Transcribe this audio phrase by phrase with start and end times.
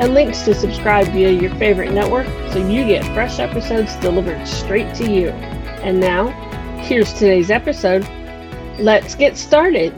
[0.00, 4.92] and links to subscribe via your favorite network so you get fresh episodes delivered straight
[4.96, 5.28] to you.
[5.28, 6.28] And now,
[6.80, 8.06] here's today's episode.
[8.78, 9.94] Let's get started.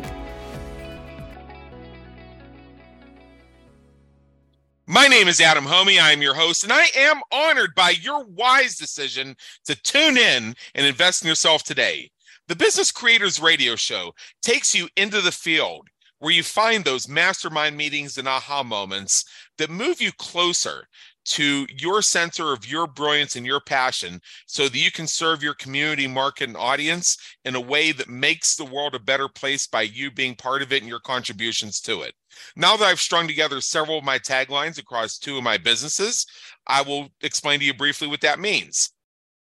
[4.87, 6.01] My name is Adam Hommey.
[6.01, 9.34] I am your host, and I am honored by your wise decision
[9.65, 12.10] to tune in and invest in yourself today.
[12.48, 17.76] The Business Creators Radio Show takes you into the field where you find those mastermind
[17.76, 19.24] meetings and aha moments
[19.59, 20.87] that move you closer
[21.27, 25.54] to your center of your brilliance and your passion so that you can serve your
[25.54, 29.82] community, market, and audience in a way that makes the world a better place by
[29.82, 32.15] you being part of it and your contributions to it.
[32.54, 36.27] Now that I've strung together several of my taglines across two of my businesses,
[36.66, 38.93] I will explain to you briefly what that means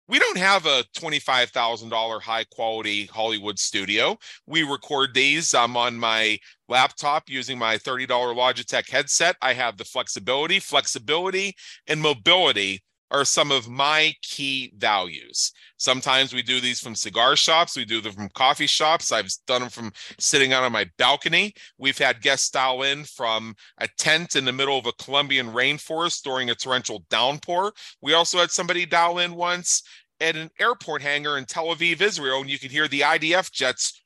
[0.08, 4.19] we don't have a $25,000 high quality Hollywood studio.
[4.47, 5.55] We record these.
[5.55, 6.39] I'm on my
[6.73, 9.37] laptop using my $30 Logitech headset.
[9.42, 11.55] I have the flexibility, flexibility,
[11.87, 15.53] and mobility are some of my key values.
[15.77, 19.12] Sometimes we do these from cigar shops, we do them from coffee shops.
[19.12, 21.53] I've done them from sitting out on my balcony.
[21.77, 26.23] We've had guests dial in from a tent in the middle of a Colombian rainforest
[26.23, 27.75] during a torrential downpour.
[28.01, 29.83] We also had somebody dial in once
[30.23, 34.03] at an airport hangar in Tel Aviv, Israel, and you could hear the IDF jets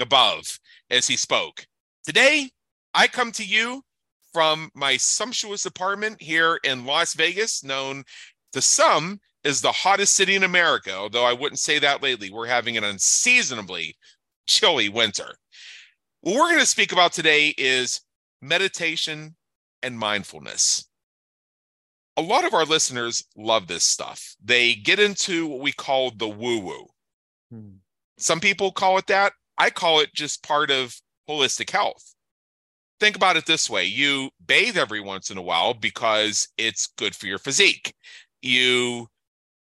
[0.00, 0.58] above
[0.90, 1.66] as he spoke.
[2.04, 2.50] Today,
[2.92, 3.82] I come to you
[4.32, 8.04] from my sumptuous apartment here in Las Vegas, known
[8.52, 12.30] to some as the hottest city in America, although I wouldn't say that lately.
[12.30, 13.96] We're having an unseasonably
[14.46, 15.34] chilly winter.
[16.20, 18.02] What we're going to speak about today is
[18.42, 19.36] meditation
[19.82, 20.86] and mindfulness.
[22.16, 24.36] A lot of our listeners love this stuff.
[24.44, 26.86] They get into what we call the woo woo.
[27.50, 27.76] Hmm.
[28.18, 29.32] Some people call it that.
[29.56, 30.94] I call it just part of
[31.28, 32.14] holistic health
[33.00, 37.14] think about it this way you bathe every once in a while because it's good
[37.14, 37.94] for your physique.
[38.42, 39.08] You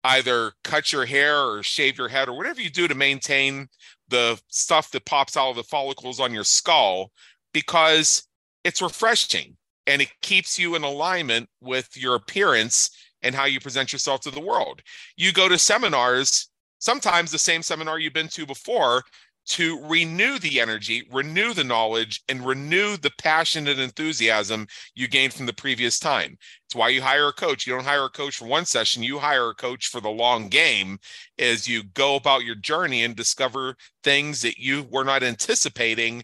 [0.05, 3.69] either cut your hair or shave your head or whatever you do to maintain
[4.09, 7.13] the stuff that pops out of the follicles on your skull
[7.53, 8.27] because
[8.65, 9.57] it's refreshing
[9.87, 12.91] and it keeps you in alignment with your appearance
[13.23, 14.81] and how you present yourself to the world.
[15.17, 19.03] You go to seminars, sometimes the same seminar you've been to before,
[19.51, 25.35] to renew the energy, renew the knowledge, and renew the passion and enthusiasm you gained
[25.35, 26.39] from the previous time.
[26.67, 27.67] It's why you hire a coach.
[27.67, 30.49] You don't hire a coach for one session, you hire a coach for the long
[30.49, 30.99] game
[31.37, 33.75] as you go about your journey and discover
[34.05, 36.23] things that you were not anticipating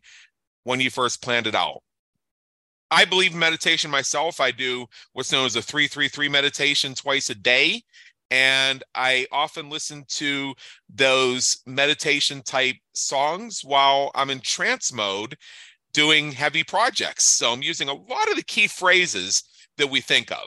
[0.62, 1.82] when you first planned it out.
[2.92, 4.40] I believe in meditation myself.
[4.40, 7.82] I do what's known as a 333 meditation twice a day
[8.30, 10.54] and I often listen to
[10.92, 15.36] those meditation type songs while I'm in trance mode
[15.92, 17.24] doing heavy projects.
[17.24, 19.42] So I'm using a lot of the key phrases
[19.78, 20.46] that we think of.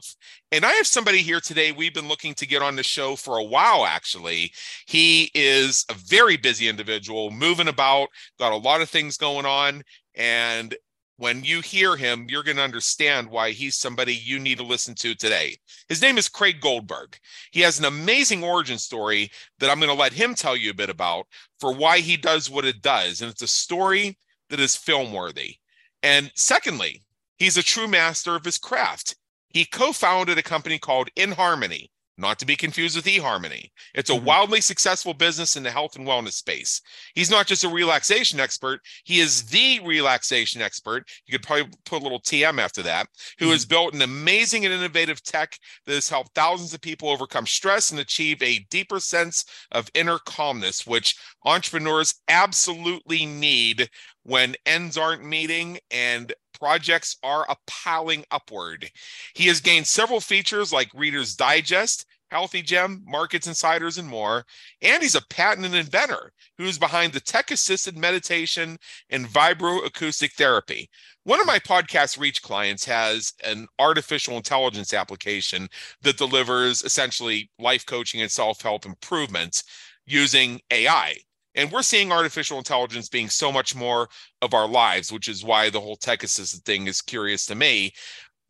[0.52, 3.38] And I have somebody here today we've been looking to get on the show for
[3.38, 4.52] a while, actually.
[4.88, 8.10] He is a very busy individual, moving about,
[8.40, 9.84] got a lot of things going on.
[10.16, 10.76] And
[11.20, 14.96] when you hear him, you're going to understand why he's somebody you need to listen
[14.96, 15.54] to today.
[15.90, 17.18] His name is Craig Goldberg.
[17.52, 19.30] He has an amazing origin story
[19.60, 21.28] that I'm going to let him tell you a bit about
[21.60, 23.22] for why he does what it does.
[23.22, 24.18] And it's a story
[24.50, 25.56] that is film worthy.
[26.04, 27.02] And secondly,
[27.36, 29.18] he's a true master of his craft.
[29.50, 33.72] He co founded a company called In Harmony, not to be confused with eHarmony.
[33.94, 34.26] It's a mm-hmm.
[34.26, 36.82] wildly successful business in the health and wellness space.
[37.16, 41.10] He's not just a relaxation expert, he is the relaxation expert.
[41.26, 43.08] You could probably put a little TM after that,
[43.40, 43.54] who mm-hmm.
[43.54, 47.92] has built an amazing and innovative tech that has helped thousands of people overcome stress
[47.92, 51.16] and achieve a deeper sense of inner calmness, which
[51.46, 53.90] entrepreneurs absolutely need
[54.24, 58.90] when ends aren't meeting and projects are a piling upward.
[59.34, 64.46] He has gained several features like Reader's Digest, Healthy Gem, Markets Insiders, and more.
[64.82, 68.78] And he's a patent inventor who's behind the tech assisted meditation
[69.10, 70.90] and vibroacoustic therapy.
[71.24, 75.70] One of my podcast reach clients has an artificial intelligence application
[76.02, 79.64] that delivers essentially life coaching and self help improvements
[80.06, 81.16] using AI.
[81.56, 84.08] And we're seeing artificial intelligence being so much more
[84.42, 87.92] of our lives, which is why the whole tech assisted thing is curious to me.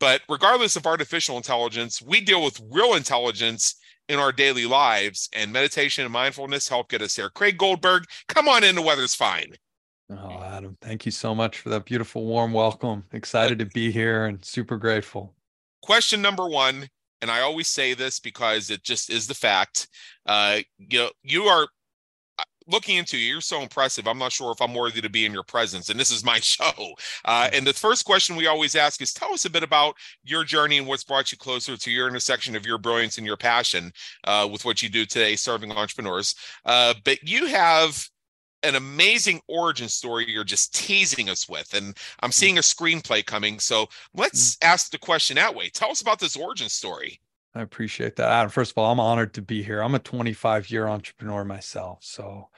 [0.00, 3.76] But regardless of artificial intelligence, we deal with real intelligence
[4.08, 7.30] in our daily lives, and meditation and mindfulness help get us there.
[7.30, 8.74] Craig Goldberg, come on in.
[8.74, 9.52] The weather's fine.
[10.10, 13.04] Oh, Adam, thank you so much for that beautiful, warm welcome.
[13.12, 15.34] Excited to be here and super grateful.
[15.82, 16.88] Question number one,
[17.22, 19.86] and I always say this because it just is the fact.
[20.26, 21.68] Uh, you know, you are
[22.70, 24.06] looking into you, you're so impressive.
[24.06, 26.38] I'm not sure if I'm worthy to be in your presence, and this is my
[26.42, 26.72] show.
[27.24, 27.58] Uh, mm.
[27.58, 30.78] and the first question we always ask is, tell us a bit about your journey
[30.78, 33.92] and what's brought you closer to your intersection of your brilliance and your passion
[34.24, 36.34] uh, with what you do today, serving entrepreneurs.
[36.64, 38.08] Uh, but you have
[38.62, 42.34] an amazing origin story you're just teasing us with and i'm mm.
[42.34, 44.66] seeing a screenplay coming so let's mm.
[44.66, 47.18] ask the question that way tell us about this origin story
[47.54, 48.30] I appreciate that.
[48.30, 49.82] Adam, first of all, I'm honored to be here.
[49.82, 51.98] I'm a 25 year entrepreneur myself.
[52.02, 52.48] So,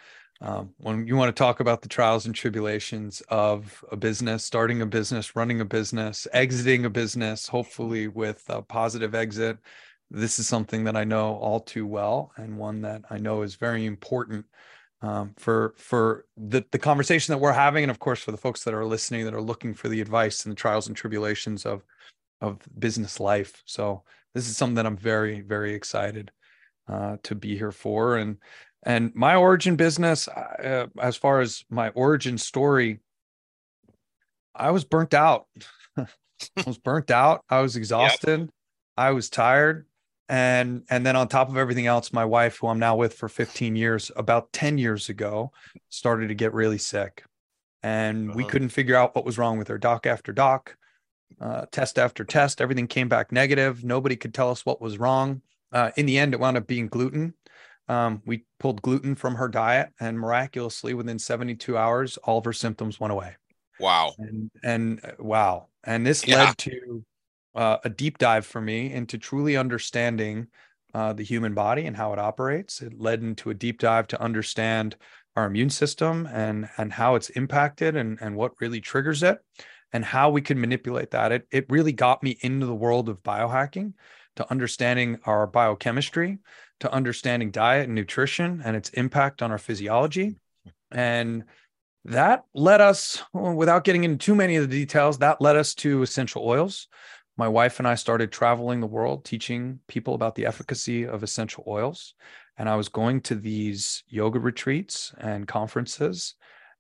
[0.41, 4.83] um, when you want to talk about the trials and tribulations of a business, starting
[4.83, 9.59] a business, running a business, exiting a business, hopefully with a positive exit,
[10.11, 13.55] this is something that I know all too well and one that I know is
[13.55, 14.45] very important
[15.01, 18.65] um, for for the the conversation that we're having, and of course for the folks
[18.65, 21.83] that are listening that are looking for the advice and the trials and tribulations of
[22.41, 23.63] of business life.
[23.65, 24.03] So
[24.35, 26.31] this is something that I'm very, very excited
[26.89, 28.17] uh, to be here for.
[28.17, 28.39] And
[28.85, 33.01] and my origin business, uh, as far as my origin story,
[34.55, 35.47] I was burnt out.
[35.97, 36.07] I
[36.67, 37.45] was burnt out.
[37.49, 38.41] I was exhausted.
[38.41, 38.51] Yep.
[38.97, 39.87] I was tired.
[40.29, 43.29] And and then on top of everything else, my wife, who I'm now with for
[43.29, 45.53] 15 years, about 10 years ago,
[45.89, 47.25] started to get really sick.
[47.83, 48.37] And uh-huh.
[48.37, 49.79] we couldn't figure out what was wrong with her.
[49.79, 50.77] Doc after doc,
[51.41, 52.61] uh, test after test.
[52.61, 53.85] Everything came back negative.
[53.85, 55.43] Nobody could tell us what was wrong.
[55.73, 57.35] Uh, in the end, it wound up being gluten.
[57.89, 62.53] Um, we pulled gluten from her diet, and miraculously, within 72 hours, all of her
[62.53, 63.37] symptoms went away.
[63.81, 64.15] Wow.
[64.19, 65.67] And, and uh, wow.
[65.85, 66.45] And this yeah.
[66.45, 67.05] led to
[67.55, 70.47] uh, a deep dive for me into truly understanding
[70.95, 72.83] uh, the human body and how it operates.
[72.83, 74.97] It led into a deep dive to understand
[75.37, 79.39] our immune system and and how it's impacted and and what really triggers it
[79.93, 81.33] and how we can manipulate that.
[81.33, 83.93] It, it really got me into the world of biohacking,
[84.37, 86.39] to understanding our biochemistry,
[86.81, 90.37] to understanding diet and nutrition and its impact on our physiology.
[90.91, 91.45] And
[92.07, 96.03] that led us, without getting into too many of the details, that led us to
[96.03, 96.89] essential oils.
[97.37, 101.65] My wife and I started traveling the world teaching people about the efficacy of essential
[101.67, 102.15] oils.
[102.57, 106.35] And I was going to these yoga retreats and conferences.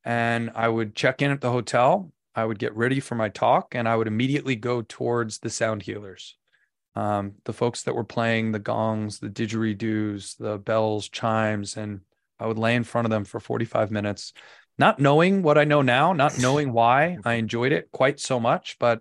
[0.05, 3.75] And I would check in at the hotel I would get ready for my talk
[3.75, 6.37] and I would immediately go towards the sound healers.
[6.95, 12.01] Um, the folks that were playing the gongs, the didgeridoos, the bells, chimes, and
[12.39, 14.33] I would lay in front of them for 45 minutes,
[14.79, 18.77] not knowing what I know now, not knowing why I enjoyed it quite so much,
[18.79, 19.01] but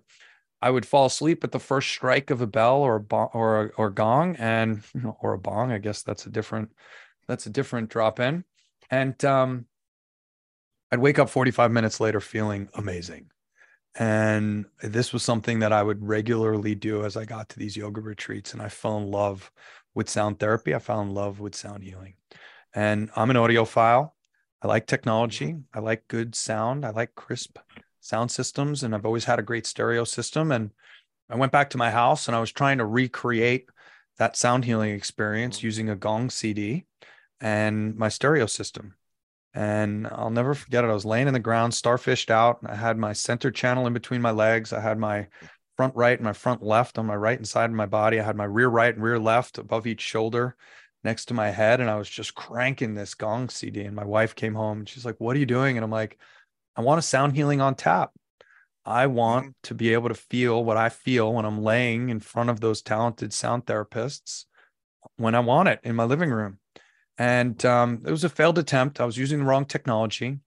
[0.62, 3.68] I would fall asleep at the first strike of a bell or a or a,
[3.76, 4.82] or gong and
[5.20, 5.72] or a bong.
[5.72, 6.70] I guess that's a different
[7.26, 8.44] that's a different drop in,
[8.88, 9.66] and um,
[10.92, 13.30] I'd wake up 45 minutes later feeling amazing.
[13.98, 18.02] And this was something that I would regularly do as I got to these yoga
[18.02, 18.52] retreats.
[18.52, 19.50] And I fell in love
[19.94, 20.74] with sound therapy.
[20.74, 22.14] I fell in love with sound healing.
[22.74, 24.12] And I'm an audiophile.
[24.60, 25.56] I like technology.
[25.72, 26.84] I like good sound.
[26.84, 27.58] I like crisp
[28.00, 28.82] sound systems.
[28.82, 30.52] And I've always had a great stereo system.
[30.52, 30.72] And
[31.30, 33.66] I went back to my house and I was trying to recreate
[34.18, 36.84] that sound healing experience using a gong CD
[37.40, 38.94] and my stereo system.
[39.54, 40.90] And I'll never forget it.
[40.90, 42.60] I was laying in the ground, starfished out.
[42.66, 44.72] I had my center channel in between my legs.
[44.72, 45.28] I had my
[45.76, 48.18] front right and my front left on my right and side of my body.
[48.18, 50.56] I had my rear right and rear left above each shoulder
[51.04, 51.80] next to my head.
[51.80, 53.82] And I was just cranking this gong CD.
[53.82, 55.76] And my wife came home and she's like, What are you doing?
[55.76, 56.18] And I'm like,
[56.76, 58.12] I want a sound healing on tap.
[58.84, 59.52] I want mm-hmm.
[59.64, 62.82] to be able to feel what I feel when I'm laying in front of those
[62.82, 64.46] talented sound therapists
[65.16, 66.58] when I want it in my living room.
[67.18, 69.00] And um, it was a failed attempt.
[69.00, 70.38] I was using the wrong technology.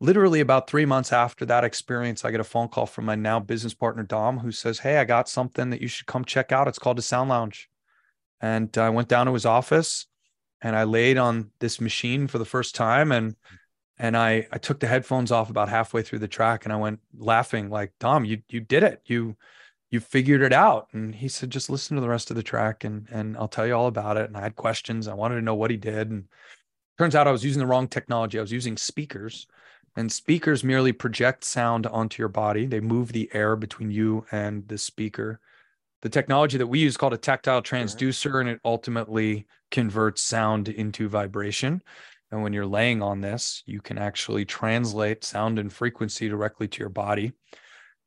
[0.00, 3.40] Literally about three months after that experience, I get a phone call from my now
[3.40, 6.68] business partner, Dom, who says, Hey, I got something that you should come check out.
[6.68, 7.68] It's called a sound lounge.
[8.40, 10.06] And I went down to his office
[10.60, 13.10] and I laid on this machine for the first time.
[13.10, 13.34] And
[13.98, 17.00] and I I took the headphones off about halfway through the track and I went
[17.16, 19.02] laughing, like, Dom, you you did it.
[19.06, 19.36] You
[19.90, 20.88] you figured it out.
[20.92, 23.66] And he said just listen to the rest of the track and and i'll tell
[23.66, 24.26] you all about it.
[24.26, 25.08] And i had questions.
[25.08, 26.10] I wanted to know what he did.
[26.10, 26.24] And
[26.98, 28.38] turns out i was using the wrong technology.
[28.38, 29.46] I was using speakers
[29.96, 32.66] and speakers merely project sound onto your body.
[32.66, 35.40] They move the air between you and the speaker.
[36.02, 37.74] The technology that we use called a tactile mm-hmm.
[37.74, 41.82] transducer and it ultimately converts sound into vibration.
[42.30, 46.78] And when you're laying on this you can actually translate sound and frequency directly to
[46.78, 47.32] your body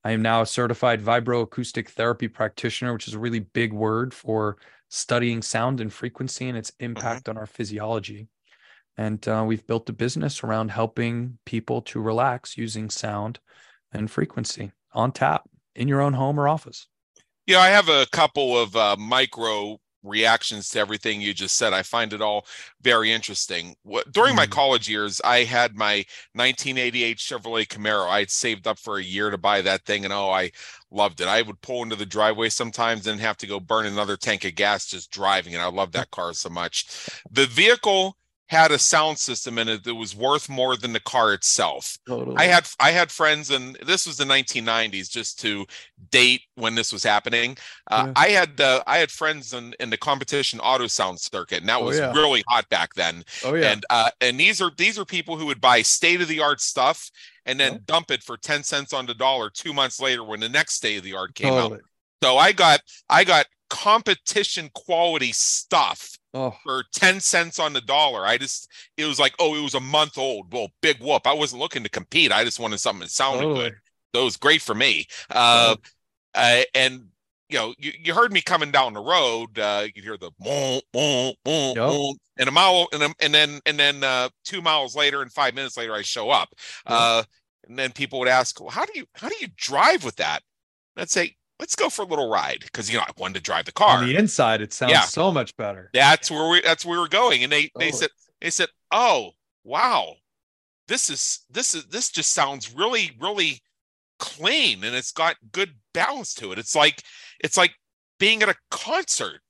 [0.04, 4.58] I am now a certified vibroacoustic therapy practitioner, which is a really big word for
[4.90, 6.86] studying sound and frequency and its mm-hmm.
[6.86, 7.32] impact mm-hmm.
[7.32, 8.28] on our physiology.
[8.98, 13.40] And uh, we've built a business around helping people to relax using sound
[13.94, 16.88] and frequency on tap in your own home or office.
[17.48, 21.74] Yeah, I have a couple of uh, micro reactions to everything you just said.
[21.74, 22.46] I find it all
[22.82, 23.76] very interesting.
[24.12, 24.52] During my mm.
[24.52, 28.08] college years, I had my 1988 Chevrolet Camaro.
[28.08, 30.52] I had saved up for a year to buy that thing, and oh, I
[30.92, 31.28] loved it.
[31.28, 34.56] I would pull into the driveway sometimes and have to go burn another tank of
[34.56, 37.10] gas just driving, and I love that car so much.
[37.30, 38.18] The vehicle
[38.52, 41.98] had a sound system in it that was worth more than the car itself.
[42.06, 42.36] Totally.
[42.36, 45.66] I had I had friends, and this was the 1990s, just to
[46.10, 47.58] date when this was happening.
[47.90, 48.14] Uh, yeah.
[48.18, 51.80] I had uh, I had friends in, in the competition auto sound circuit, and that
[51.80, 52.12] oh, was yeah.
[52.12, 53.24] really hot back then.
[53.46, 53.72] Oh yeah.
[53.72, 56.60] And uh, and these are these are people who would buy state of the art
[56.60, 57.10] stuff
[57.46, 60.50] and then dump it for 10 cents on the dollar two months later when the
[60.50, 61.76] next state of the art came totally.
[61.76, 61.82] out.
[62.22, 66.56] So I got I got competition quality stuff oh.
[66.64, 68.26] for 10 cents on the dollar.
[68.26, 70.54] I just, it was like, oh, it was a month old.
[70.54, 71.28] Well, big whoop.
[71.28, 72.32] I wasn't looking to compete.
[72.32, 73.70] I just wanted something that sounded totally.
[73.70, 73.76] good.
[74.14, 75.08] That was great for me.
[75.30, 75.76] Uh,
[76.36, 77.06] uh, and,
[77.50, 79.58] you know, you, you heard me coming down the road.
[79.58, 83.78] Uh, you hear the boom, boom, boom, boom, and a mile, and, and then, and
[83.78, 86.50] then uh, two miles later and five minutes later, I show up.
[86.86, 87.24] Uh,
[87.68, 90.42] and then people would ask, well, how do you, how do you drive with that?
[90.98, 93.66] I'd say, let's go for a little ride because you know I wanted to drive
[93.66, 94.00] the car.
[94.00, 95.02] On the inside, it sounds yeah.
[95.02, 95.90] so much better.
[95.94, 97.44] That's where we that's where we were going.
[97.44, 97.80] And they oh.
[97.80, 98.10] they said
[98.42, 99.32] they said, Oh,
[99.64, 100.16] wow,
[100.88, 103.62] this is this is this just sounds really, really
[104.20, 106.60] clean and it's got good balance to it.
[106.60, 107.02] It's like
[107.40, 107.74] it's like
[108.20, 109.42] being at a concert.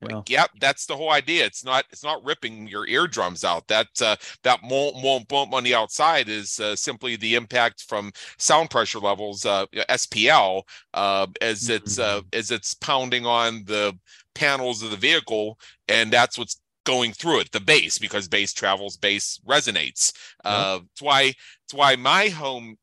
[0.00, 0.40] Like, yeah.
[0.40, 1.44] yep, that's the whole idea.
[1.44, 3.66] It's not it's not ripping your eardrums out.
[3.66, 8.12] That uh, that won't won't bump on the outside is uh, simply the impact from
[8.38, 10.62] sound pressure levels, uh, SPL,
[10.94, 11.72] uh, as mm-hmm.
[11.74, 12.38] it's uh, mm-hmm.
[12.38, 13.92] as it's pounding on the
[14.34, 17.50] panels of the vehicle, and that's what's going through it.
[17.50, 20.12] The bass, because bass travels, bass resonates.
[20.44, 20.50] Yeah.
[20.50, 21.22] Uh, it's why
[21.64, 22.76] it's why my home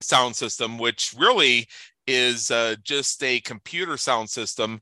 [0.00, 1.68] sound system, which really
[2.06, 4.80] is uh, just a computer sound system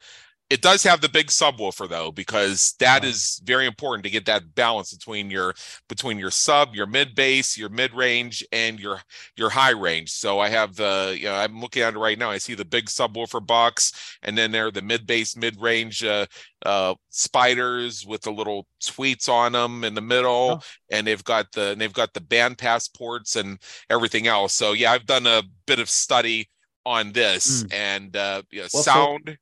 [0.51, 4.55] it does have the big subwoofer though because that is very important to get that
[4.57, 5.55] balance between your
[5.89, 9.01] between your sub your mid bass your mid range and your
[9.37, 12.31] your high range so i have the you know i'm looking at it right now
[12.31, 16.05] i see the big subwoofer box and then there are the mid bass mid range
[16.05, 16.27] uh,
[16.67, 20.61] uh, spiders with the little tweets on them in the middle oh.
[20.91, 25.07] and they've got the they've got the bandpass ports and everything else so yeah i've
[25.07, 26.51] done a bit of study
[26.85, 27.73] on this mm.
[27.75, 29.35] and uh you know, well, sound so-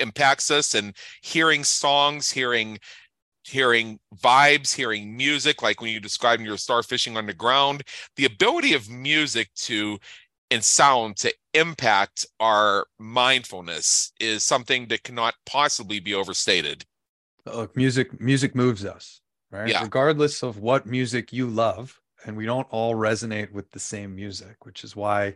[0.00, 2.78] impacts us and hearing songs hearing
[3.44, 7.82] hearing vibes hearing music like when you describe your starfishing on the ground
[8.16, 9.98] the ability of music to
[10.50, 16.84] and sound to impact our mindfulness is something that cannot possibly be overstated
[17.46, 19.20] look music music moves us
[19.50, 19.82] right yeah.
[19.82, 24.64] regardless of what music you love and we don't all resonate with the same music
[24.64, 25.34] which is why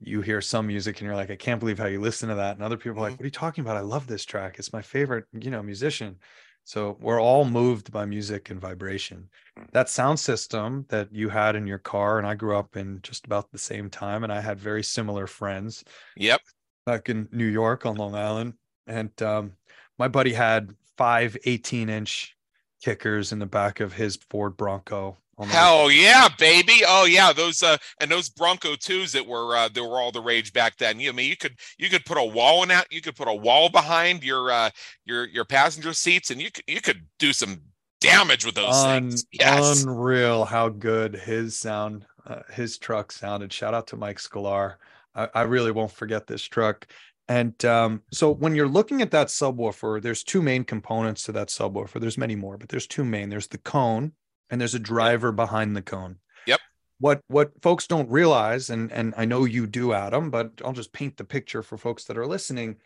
[0.00, 2.56] you hear some music and you're like, I can't believe how you listen to that.
[2.56, 3.18] And other people are like, mm-hmm.
[3.18, 3.76] what are you talking about?
[3.76, 4.58] I love this track.
[4.58, 6.16] It's my favorite, you know, musician.
[6.64, 9.30] So we're all moved by music and vibration.
[9.72, 13.24] That sound system that you had in your car, and I grew up in just
[13.24, 15.82] about the same time, and I had very similar friends.
[16.16, 16.42] Yep.
[16.84, 18.52] Back in New York on Long Island.
[18.86, 19.52] And um,
[19.98, 22.36] my buddy had five 18 inch
[22.82, 25.16] kickers in the back of his Ford Bronco
[25.46, 26.82] Hell yeah, baby!
[26.86, 30.20] Oh yeah, those uh and those Bronco twos that were uh that were all the
[30.20, 30.98] rage back then.
[30.98, 33.28] You I mean you could you could put a wall in that, you could put
[33.28, 34.70] a wall behind your uh
[35.04, 37.60] your your passenger seats, and you could you could do some
[38.00, 39.26] damage with those Un- things.
[39.32, 43.52] Yes, unreal how good his sound, uh, his truck sounded.
[43.52, 44.76] Shout out to Mike Scalar.
[45.14, 46.86] I, I really won't forget this truck.
[47.28, 51.48] And um, so when you're looking at that subwoofer, there's two main components to that
[51.48, 52.00] subwoofer.
[52.00, 53.28] There's many more, but there's two main.
[53.28, 54.12] There's the cone,
[54.50, 56.18] and there's a driver behind the cone.
[56.46, 56.60] Yep.
[57.00, 60.92] What what folks don't realize, and and I know you do, Adam, but I'll just
[60.92, 62.76] paint the picture for folks that are listening.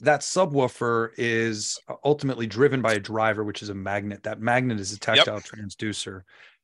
[0.00, 4.22] That subwoofer is ultimately driven by a driver, which is a magnet.
[4.22, 5.44] That magnet is a tactile yep.
[5.44, 6.22] transducer.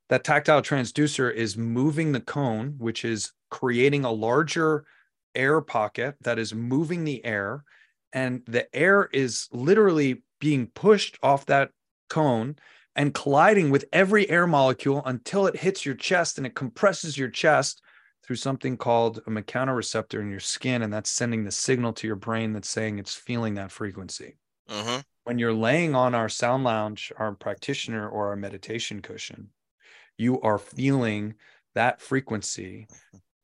[0.08, 4.86] That tactile transducer is moving the cone, which is creating a larger
[5.34, 7.64] air pocket that is moving the air.
[8.12, 11.70] And the air is literally being pushed off that
[12.08, 12.56] cone
[12.96, 17.28] and colliding with every air molecule until it hits your chest and it compresses your
[17.28, 17.82] chest
[18.24, 20.82] through something called a mechanoreceptor in your skin.
[20.82, 24.36] And that's sending the signal to your brain that's saying it's feeling that frequency.
[24.68, 25.02] Uh-huh.
[25.24, 29.50] When you're laying on our sound lounge, our practitioner, or our meditation cushion,
[30.16, 31.34] you are feeling
[31.74, 32.88] that frequency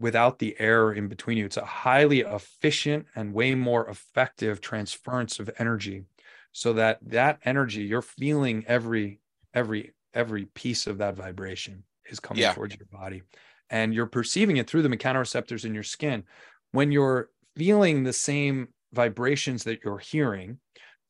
[0.00, 1.44] without the air in between you.
[1.44, 6.04] It's a highly efficient and way more effective transference of energy
[6.52, 9.21] so that that energy you're feeling every
[9.54, 12.52] every every piece of that vibration is coming yeah.
[12.52, 13.23] towards your body.
[13.71, 16.25] And you're perceiving it through the mechanoreceptors in your skin.
[16.73, 20.59] When you're feeling the same vibrations that you're hearing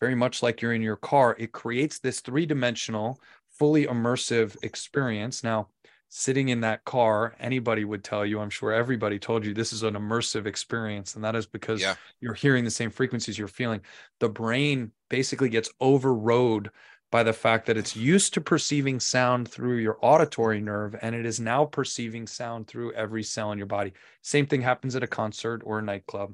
[0.01, 3.21] very much like you're in your car it creates this three-dimensional
[3.51, 5.45] fully immersive experience.
[5.45, 5.69] Now
[6.09, 9.83] sitting in that car anybody would tell you i'm sure everybody told you this is
[9.83, 11.15] an immersive experience.
[11.15, 11.95] And that is because yeah.
[12.21, 13.81] you're hearing the same frequencies you're feeling.
[14.21, 16.71] The brain basically gets overrode
[17.13, 21.27] by the fact that it's used to perceiving sound through your auditory nerve and it
[21.27, 23.93] is now perceiving sound through every cell in your body.
[24.23, 26.33] Same thing happens at a concert or a nightclub.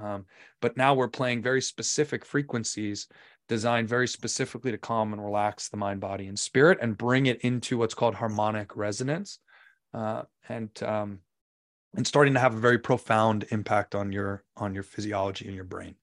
[0.00, 0.24] Um,
[0.62, 3.08] but now we're playing very specific frequencies
[3.48, 7.40] designed very specifically to calm and relax the mind, body, and spirit and bring it
[7.40, 9.40] into what's called harmonic resonance.
[9.92, 11.18] Uh, and um,
[11.96, 15.64] and starting to have a very profound impact on your on your physiology and your
[15.64, 15.96] brain.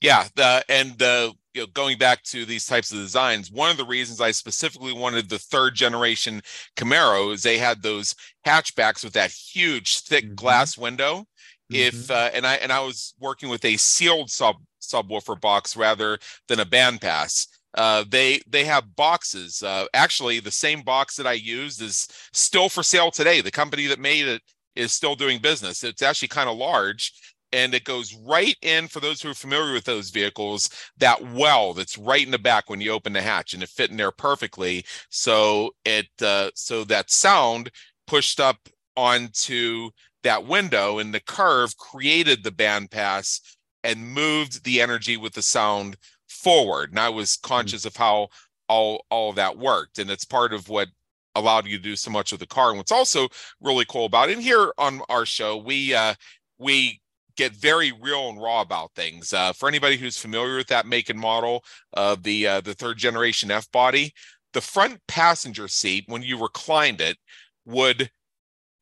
[0.00, 3.76] Yeah, the, and the you know, going back to these types of designs, one of
[3.76, 6.42] the reasons I specifically wanted the third generation
[6.76, 8.14] Camaro is they had those
[8.46, 10.34] hatchbacks with that huge thick mm-hmm.
[10.34, 11.26] glass window.
[11.72, 11.76] Mm-hmm.
[11.76, 16.18] If uh, and I and I was working with a sealed sub subwoofer box rather
[16.48, 17.46] than a bandpass.
[17.74, 19.62] Uh, they they have boxes.
[19.62, 23.40] Uh, actually, the same box that I used is still for sale today.
[23.40, 24.42] The company that made it
[24.76, 25.82] is still doing business.
[25.82, 27.12] It's actually kind of large,
[27.54, 30.68] and it goes right in for those who are familiar with those vehicles
[30.98, 33.92] that well that's right in the back when you open the hatch and it fit
[33.92, 34.84] in there perfectly.
[35.08, 37.70] So it uh, so that sound
[38.08, 39.90] pushed up onto
[40.24, 43.40] that window and the curve created the bandpass
[43.84, 45.96] and moved the energy with the sound
[46.28, 46.90] forward.
[46.90, 47.46] And i was hmm.
[47.46, 48.28] conscious of how
[48.68, 50.88] all all of that worked and it's part of what
[51.36, 52.70] allowed you to do so much of the car.
[52.70, 53.28] And what's also
[53.60, 56.14] really cool about it and here on our show we uh
[56.58, 57.00] we
[57.36, 59.32] get very real and raw about things.
[59.32, 62.98] Uh, for anybody who's familiar with that make and model of the uh, the third
[62.98, 64.12] generation F body,
[64.52, 67.18] the front passenger seat when you reclined it
[67.66, 68.10] would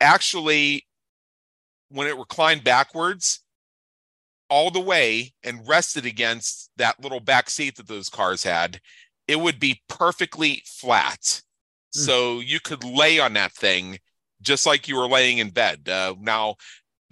[0.00, 0.86] actually,
[1.88, 3.40] when it reclined backwards,
[4.50, 8.80] all the way and rested against that little back seat that those cars had,
[9.26, 11.20] it would be perfectly flat.
[11.20, 11.40] Mm.
[11.92, 13.98] So you could lay on that thing
[14.42, 15.88] just like you were laying in bed.
[15.88, 16.56] Uh, now,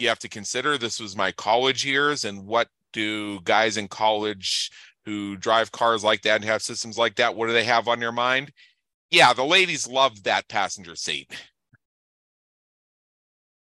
[0.00, 4.70] you have to consider this was my college years and what do guys in college
[5.04, 8.00] who drive cars like that and have systems like that what do they have on
[8.00, 8.52] their mind?
[9.10, 11.30] Yeah the ladies loved that passenger seat.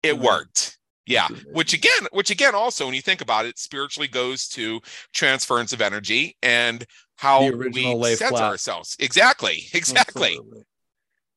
[0.02, 0.78] It worked.
[1.06, 4.80] Yeah which again which again also when you think about it spiritually goes to
[5.14, 6.86] transference of energy and
[7.18, 8.96] how we sense ourselves.
[9.00, 10.38] Exactly exactly.
[10.38, 10.64] Absolutely.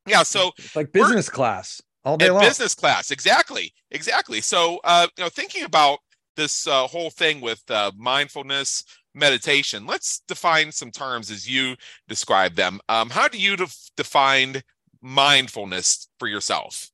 [0.07, 2.41] yeah so it's like business class all day long.
[2.41, 4.41] Business class, exactly, exactly.
[4.41, 5.99] So, uh, you know, thinking about
[6.37, 11.75] this uh, whole thing with uh, mindfulness meditation, let's define some terms as you
[12.09, 12.81] describe them.
[12.89, 14.63] Um, how do you def- define
[15.03, 16.91] mindfulness for yourself?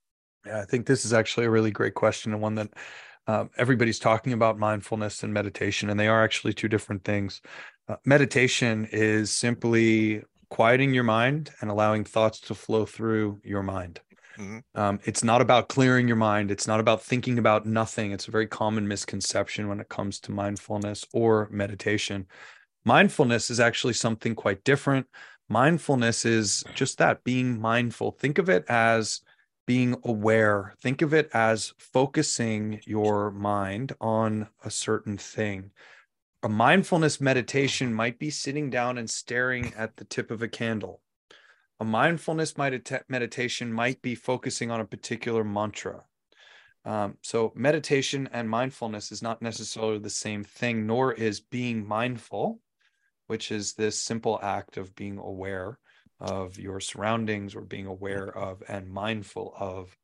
[0.47, 2.71] Yeah, I think this is actually a really great question and one that
[3.27, 7.43] uh, everybody's talking about mindfulness and meditation, and they are actually two different things.
[7.87, 14.01] Uh, meditation is simply quieting your mind and allowing thoughts to flow through your mind.
[14.39, 14.81] Mm-hmm.
[14.81, 16.51] Um, it's not about clearing your mind.
[16.51, 18.13] It's not about thinking about nothing.
[18.13, 22.27] It's a very common misconception when it comes to mindfulness or meditation.
[22.85, 25.07] Mindfulness is actually something quite different.
[25.49, 28.13] Mindfulness is just that being mindful.
[28.13, 29.21] Think of it as
[29.67, 30.75] being aware.
[30.81, 35.71] Think of it as focusing your mind on a certain thing.
[36.43, 41.01] A mindfulness meditation might be sitting down and staring at the tip of a candle
[41.83, 46.05] a mindfulness meditation might be focusing on a particular mantra.
[46.85, 52.61] Um, so, meditation and mindfulness is not necessarily the same thing, nor is being mindful,
[53.27, 55.81] which is this simple act of being aware
[56.21, 59.97] of your surroundings or being aware of and mindful of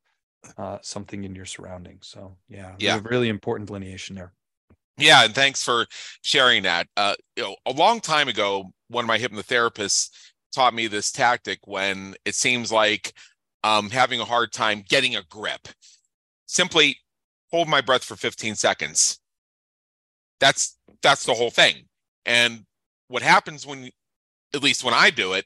[0.57, 2.07] uh, something in your surroundings.
[2.07, 4.33] So, yeah, yeah, really important delineation there.
[4.97, 5.87] Yeah, and thanks for
[6.23, 6.87] sharing that.
[6.97, 10.09] Uh, you know, a long time ago, one of my hypnotherapists
[10.53, 13.13] taught me this tactic when it seems like
[13.63, 15.67] I'm having a hard time getting a grip.
[16.45, 16.97] Simply
[17.51, 19.19] hold my breath for 15 seconds.
[20.39, 21.85] That's that's the whole thing.
[22.25, 22.65] And
[23.07, 23.89] what happens when
[24.53, 25.45] at least when I do it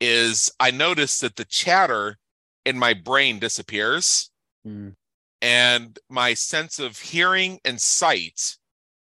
[0.00, 2.16] is I notice that the chatter
[2.64, 4.30] in my brain disappears
[4.66, 4.94] mm.
[5.42, 8.56] and my sense of hearing and sight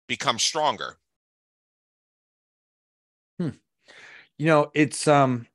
[0.08, 0.98] becomes stronger.
[4.42, 5.46] You know it's um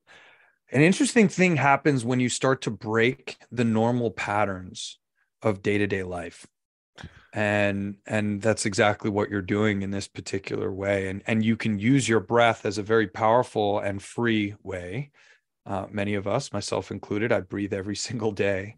[0.70, 4.98] an interesting thing happens when you start to break the normal patterns
[5.42, 6.46] of day-to-day life.
[7.32, 11.08] And and that's exactly what you're doing in this particular way.
[11.08, 15.10] And and you can use your breath as a very powerful and free way.
[15.66, 18.76] Uh, many of us myself included i breathe every single day.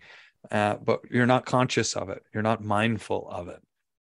[0.50, 2.22] Uh, but you're not conscious of it.
[2.32, 3.60] You're not mindful of it.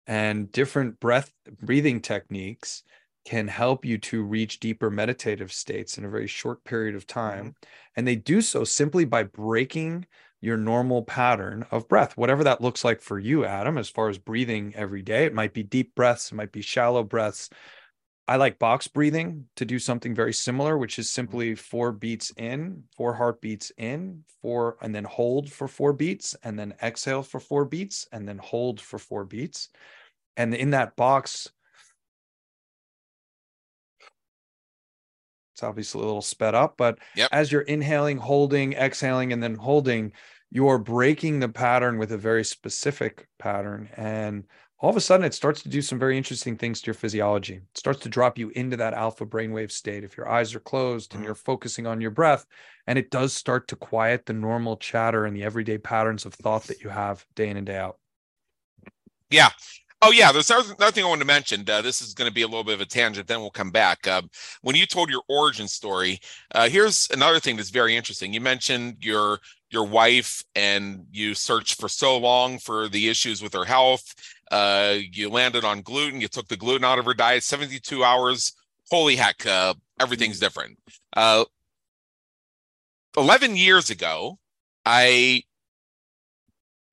[0.08, 2.82] And different breath breathing techniques
[3.26, 7.40] can help you to reach deeper meditative states in a very short period of time
[7.40, 7.70] mm-hmm.
[7.96, 10.06] and they do so simply by breaking
[10.42, 14.18] your normal pattern of breath, whatever that looks like for you, Adam, as far as
[14.18, 15.26] breathing every day.
[15.26, 17.50] It might be deep breaths, it might be shallow breaths.
[18.28, 22.84] I like box breathing to do something very similar, which is simply four beats in,
[22.96, 27.66] four heartbeats in, four, and then hold for four beats, and then exhale for four
[27.66, 29.70] beats, and then hold for four beats.
[30.38, 31.50] And in that box,
[35.54, 37.30] it's obviously a little sped up, but yep.
[37.32, 40.14] as you're inhaling, holding, exhaling, and then holding,
[40.50, 43.90] you're breaking the pattern with a very specific pattern.
[43.96, 44.46] And
[44.80, 47.56] all of a sudden, it starts to do some very interesting things to your physiology.
[47.56, 51.14] It starts to drop you into that alpha brainwave state if your eyes are closed
[51.14, 51.28] and mm-hmm.
[51.28, 52.46] you're focusing on your breath.
[52.88, 56.64] And it does start to quiet the normal chatter and the everyday patterns of thought
[56.64, 58.00] that you have day in and day out.
[59.30, 59.50] Yeah.
[60.04, 61.64] Oh yeah, there's another thing I wanted to mention.
[61.70, 63.28] Uh, this is going to be a little bit of a tangent.
[63.28, 64.08] Then we'll come back.
[64.08, 64.24] Uh,
[64.62, 66.20] when you told your origin story,
[66.56, 68.34] uh, here's another thing that's very interesting.
[68.34, 73.54] You mentioned your your wife and you searched for so long for the issues with
[73.54, 74.16] her health.
[74.52, 76.20] Uh, you landed on gluten.
[76.20, 77.44] You took the gluten out of her diet.
[77.44, 78.54] 72 hours.
[78.90, 80.78] Holy heck, uh, everything's different.
[81.16, 81.46] Uh,
[83.16, 84.40] 11 years ago,
[84.86, 85.44] I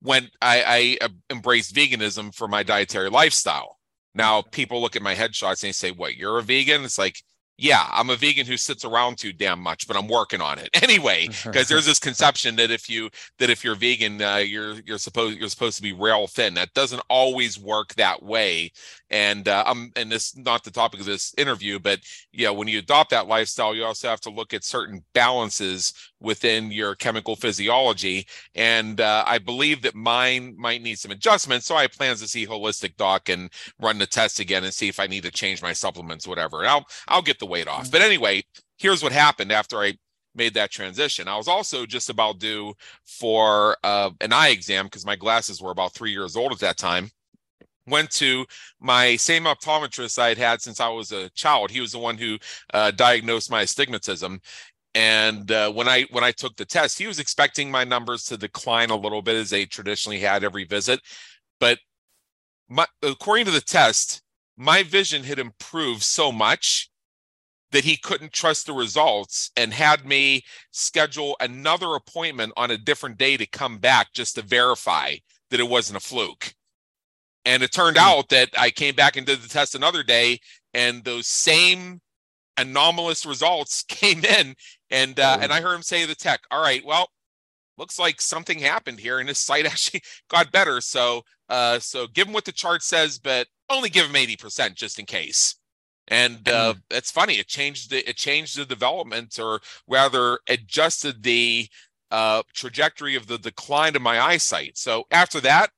[0.01, 3.77] when I, I embraced veganism for my dietary lifestyle.
[4.15, 6.15] Now people look at my headshots and they say, "What?
[6.15, 7.17] You're a vegan?" It's like,
[7.59, 10.69] yeah, I'm a vegan who sits around too damn much, but I'm working on it
[10.81, 11.29] anyway.
[11.49, 13.09] Because there's this conception that if you
[13.39, 16.53] that if you're vegan, uh, you're you're supposed you're supposed to be rail thin.
[16.53, 18.71] That doesn't always work that way.
[19.11, 21.99] And uh, I'm and this not the topic of this interview, but
[22.31, 26.71] yeah, when you adopt that lifestyle, you also have to look at certain balances within
[26.71, 28.27] your chemical physiology.
[28.55, 31.65] And uh, I believe that mine might need some adjustments.
[31.65, 34.99] So I plans to see holistic doc and run the test again and see if
[34.99, 36.59] I need to change my supplements, whatever.
[36.59, 37.83] And I'll I'll get the weight off.
[37.83, 37.91] Mm-hmm.
[37.91, 38.43] But anyway,
[38.77, 39.93] here's what happened after I
[40.35, 41.27] made that transition.
[41.27, 42.73] I was also just about due
[43.05, 46.77] for uh, an eye exam because my glasses were about three years old at that
[46.77, 47.09] time
[47.89, 48.45] went to
[48.79, 51.71] my same optometrist I had had since I was a child.
[51.71, 52.37] He was the one who
[52.73, 54.41] uh, diagnosed my astigmatism.
[54.95, 58.37] And uh, when I when I took the test, he was expecting my numbers to
[58.37, 60.99] decline a little bit as they traditionally had every visit.
[61.59, 61.79] But
[62.69, 64.21] my, according to the test,
[64.57, 66.89] my vision had improved so much
[67.71, 73.17] that he couldn't trust the results and had me schedule another appointment on a different
[73.17, 75.15] day to come back just to verify
[75.51, 76.53] that it wasn't a fluke.
[77.45, 78.03] And it turned hmm.
[78.03, 80.39] out that I came back and did the test another day,
[80.73, 82.01] and those same
[82.57, 84.55] anomalous results came in.
[84.91, 87.09] And uh, and I heard him say to the tech, "All right, well,
[87.77, 90.81] looks like something happened here, and his sight actually got better.
[90.81, 94.75] So uh, so give him what the chart says, but only give him eighty percent
[94.75, 95.55] just in case."
[96.07, 96.81] And uh, mm.
[96.89, 101.69] it's funny; it changed the it changed the development, or rather, adjusted the
[102.09, 104.77] uh, trajectory of the decline of my eyesight.
[104.77, 105.69] So after that,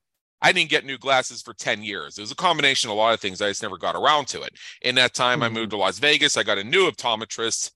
[0.42, 2.18] I didn't get new glasses for 10 years.
[2.18, 3.42] It was a combination of a lot of things.
[3.42, 4.54] I just never got around to it.
[4.82, 5.56] In that time, mm-hmm.
[5.56, 6.38] I moved to Las Vegas.
[6.38, 7.72] I got a new optometrist,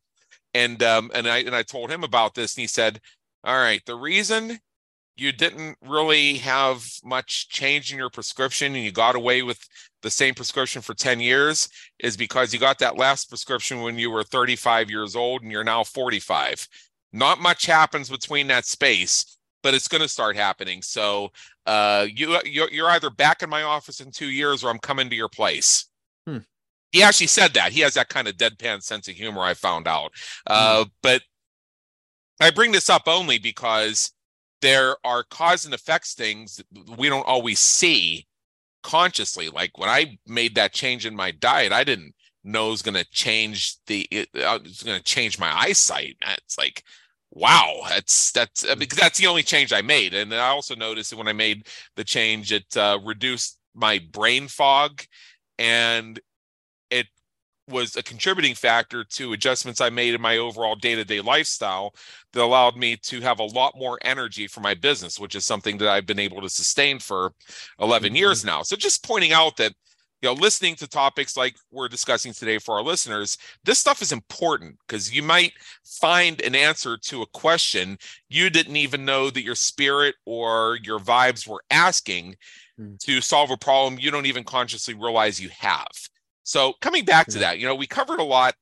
[0.54, 3.00] and um, and I and I told him about this, and he said,
[3.44, 4.60] "All right, the reason
[5.18, 9.66] you didn't really have much change in your prescription and you got away with
[10.02, 14.12] the same prescription for 10 years is because you got that last prescription when you
[14.12, 16.68] were 35 years old and you're now 45
[17.14, 21.32] not much happens between that space but it's going to start happening so
[21.66, 25.16] uh, you you're either back in my office in two years or I'm coming to
[25.16, 25.88] your place.
[26.28, 26.38] Hmm.
[26.92, 27.72] He actually said that.
[27.72, 29.42] He has that kind of deadpan sense of humor.
[29.42, 30.12] I found out,
[30.46, 30.90] uh, hmm.
[31.02, 31.24] but
[32.40, 34.12] I bring this up only because
[34.62, 36.62] there are cause and effects things
[36.96, 38.28] we don't always see
[38.84, 39.50] consciously.
[39.50, 42.94] Like when I made that change in my diet, I didn't know it was going
[42.94, 46.18] to change the it, uh, it's going to change my eyesight.
[46.38, 46.84] It's like
[47.36, 51.18] wow that's that's because that's the only change i made and i also noticed that
[51.18, 51.68] when i made
[51.98, 55.02] the change it uh, reduced my brain fog
[55.60, 56.20] and
[56.90, 57.08] it
[57.68, 61.94] was a contributing factor to adjustments i made in my overall day-to-day lifestyle
[62.32, 65.78] that allowed me to have a lot more energy for my business which is something
[65.78, 67.34] that i've been able to sustain for
[67.82, 68.16] 11 mm-hmm.
[68.16, 69.74] years now so just pointing out that
[70.22, 74.12] you know listening to topics like we're discussing today for our listeners this stuff is
[74.12, 75.52] important because you might
[75.84, 77.98] find an answer to a question
[78.30, 82.36] you didn't even know that your spirit or your vibes were asking
[82.80, 82.98] mm.
[83.00, 85.88] to solve a problem you don't even consciously realize you have.
[86.44, 88.54] So coming back to that, you know, we covered a lot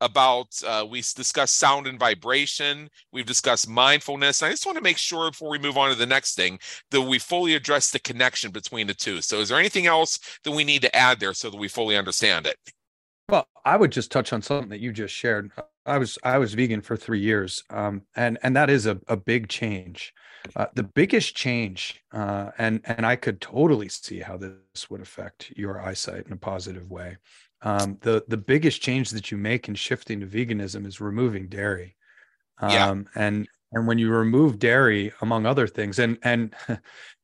[0.00, 4.98] about uh, we discussed sound and vibration we've discussed mindfulness i just want to make
[4.98, 6.58] sure before we move on to the next thing
[6.90, 9.20] that we fully address the connection between the two.
[9.20, 11.96] So is there anything else that we need to add there so that we fully
[11.96, 12.56] understand it?
[13.28, 15.50] Well i would just touch on something that you just shared.
[15.84, 19.16] I was i was vegan for three years um, and and that is a, a
[19.16, 20.12] big change.
[20.54, 25.52] Uh, the biggest change uh, and and i could totally see how this would affect
[25.56, 27.16] your eyesight in a positive way
[27.62, 31.96] um, the the biggest change that you make in shifting to veganism is removing dairy.
[32.58, 32.94] Um, yeah.
[33.14, 36.54] and and when you remove dairy, among other things, and and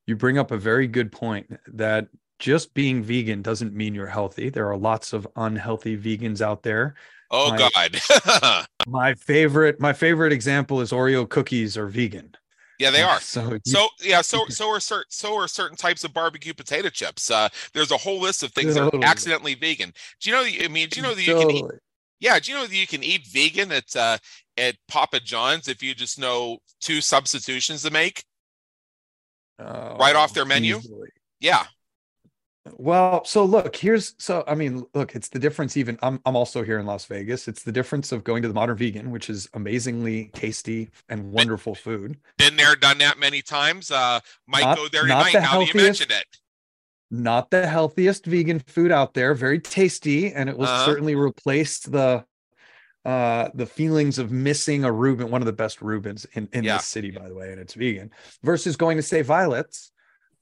[0.07, 4.51] you bring up a very good point that just being vegan doesn't mean you're healthy.
[4.51, 6.97] There are lots of unhealthy vegans out there.
[7.31, 8.67] Oh my, God.
[8.87, 12.35] my favorite my favorite example is Oreo cookies are vegan.
[12.79, 13.21] Yeah, they are.
[13.33, 17.31] So, so yeah, so so are certain so are certain types of barbecue potato chips.
[17.31, 19.01] Uh, there's a whole list of things totally.
[19.01, 19.93] that are accidentally vegan.
[20.21, 20.65] Do you know?
[20.65, 21.61] I mean, do you know that you totally.
[21.61, 21.81] can eat?
[22.21, 24.19] Yeah, do you know that you can eat vegan at uh,
[24.57, 28.25] at Papa John's if you just know two substitutions to make
[29.59, 30.77] oh, right off their menu?
[30.77, 31.09] Easily.
[31.41, 31.65] Yeah,
[32.77, 36.63] well, so look, here's so I mean, look, it's the difference even I'm I'm also
[36.63, 37.49] here in Las Vegas.
[37.49, 41.75] It's the difference of going to the modern vegan, which is amazingly tasty and wonderful
[41.75, 42.19] food.
[42.39, 43.91] Been there, done that many times.
[43.91, 46.25] Uh might not, go there tonight the now that you mentioned it.
[47.11, 50.87] Not the healthiest vegan food out there, very tasty, and it will uh-huh.
[50.87, 52.25] certainly replace the
[53.05, 56.77] uh the feelings of missing a Reuben, one of the best Reubens in, in yeah.
[56.77, 58.13] this city, by the way, and it's vegan,
[58.45, 59.92] versus going to say Violette's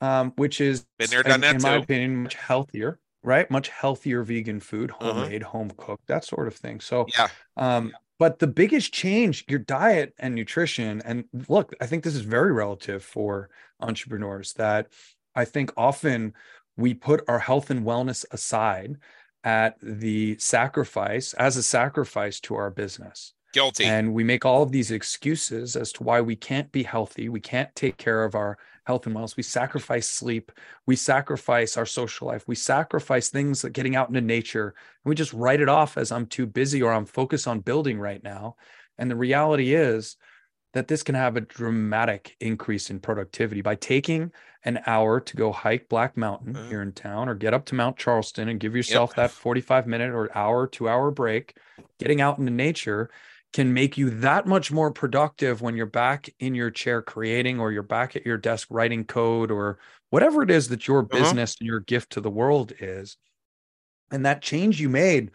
[0.00, 3.50] um, which is been there, done in, that in my opinion, much healthier, right?
[3.50, 5.12] Much healthier vegan food, uh-huh.
[5.12, 5.52] homemade, uh-huh.
[5.52, 6.80] home cooked, that sort of thing.
[6.80, 7.28] So yeah.
[7.56, 12.20] Um, but the biggest change, your diet and nutrition, and look, I think this is
[12.20, 13.48] very relative for
[13.80, 14.88] entrepreneurs that
[15.34, 16.34] I think often
[16.76, 18.96] we put our health and wellness aside
[19.42, 23.32] at the sacrifice as a sacrifice to our business.
[23.52, 23.84] Guilty.
[23.84, 27.28] And we make all of these excuses as to why we can't be healthy.
[27.28, 28.58] We can't take care of our
[28.90, 29.36] health and wellness.
[29.36, 30.50] We sacrifice sleep.
[30.84, 32.42] We sacrifice our social life.
[32.48, 34.74] We sacrifice things like getting out into nature.
[35.04, 38.00] And we just write it off as I'm too busy or I'm focused on building
[38.00, 38.56] right now.
[38.98, 40.16] And the reality is
[40.72, 44.32] that this can have a dramatic increase in productivity by taking
[44.64, 46.68] an hour to go hike Black Mountain mm-hmm.
[46.68, 49.16] here in town or get up to Mount Charleston and give yourself yep.
[49.16, 51.56] that 45 minute or hour, two hour break,
[52.00, 53.08] getting out into nature
[53.52, 57.72] can make you that much more productive when you're back in your chair creating or
[57.72, 59.78] you're back at your desk writing code or
[60.10, 61.18] whatever it is that your uh-huh.
[61.18, 63.16] business and your gift to the world is.
[64.12, 65.30] And that change you made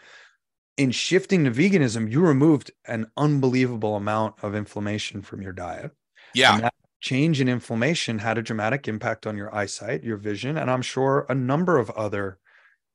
[0.77, 5.91] in shifting to veganism, you removed an unbelievable amount of inflammation from your diet.
[6.33, 6.69] Yeah.
[7.01, 11.25] change in inflammation had a dramatic impact on your eyesight, your vision, and I'm sure
[11.29, 12.39] a number of other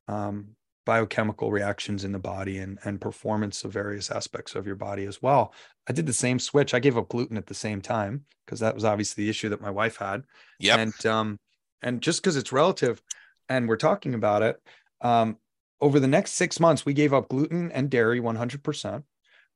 [0.07, 0.49] um,
[0.85, 5.21] biochemical reactions in the body and, and performance of various aspects of your body as
[5.21, 5.53] well.
[5.87, 6.73] I did the same switch.
[6.73, 9.61] I gave up gluten at the same time because that was obviously the issue that
[9.61, 10.23] my wife had.
[10.59, 10.77] Yeah.
[10.77, 11.39] And um,
[11.81, 13.01] and just because it's relative
[13.49, 14.61] and we're talking about it,
[15.01, 15.37] um,
[15.79, 19.03] over the next six months, we gave up gluten and dairy 100%.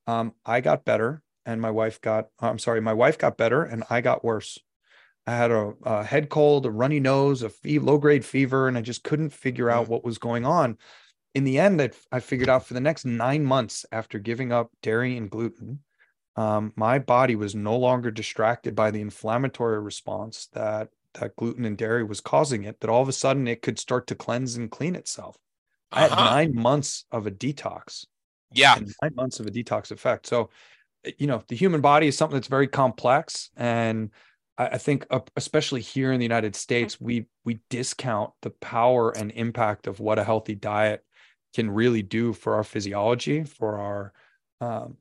[0.08, 3.84] Um, I got better and my wife got, I'm sorry, my wife got better and
[3.90, 4.58] I got worse.
[5.28, 8.78] I had a, a head cold, a runny nose, a fee- low grade fever, and
[8.78, 9.90] I just couldn't figure out mm.
[9.90, 10.78] what was going on
[11.36, 14.72] in the end, I, I figured out for the next nine months after giving up
[14.82, 15.80] dairy and gluten,
[16.38, 21.78] um, my body was no longer distracted by the inflammatory response that that gluten and
[21.78, 22.80] dairy was causing it.
[22.80, 25.38] That all of a sudden it could start to cleanse and clean itself.
[25.92, 26.00] Uh-huh.
[26.00, 26.36] I had uh-huh.
[26.36, 28.06] nine months of a detox.
[28.52, 30.28] Yeah, nine months of a detox effect.
[30.28, 30.50] So,
[31.04, 34.12] eh, you know, the human body is something that's very complex, and
[34.58, 39.32] I think, uh, especially here in the United States, we we discount the power and
[39.32, 41.04] impact of what a healthy diet
[41.56, 44.14] can really do for our physiology, for our
[44.62, 44.98] um,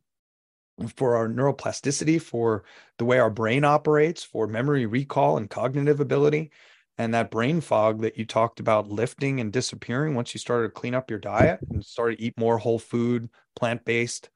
[0.97, 2.65] for our neuroplasticity, for
[2.99, 6.51] the way our brain operates, for memory recall and cognitive ability.
[6.97, 10.81] And that brain fog that you talked about lifting and disappearing once you started to
[10.81, 14.31] clean up your diet and started to eat more whole food, plant based,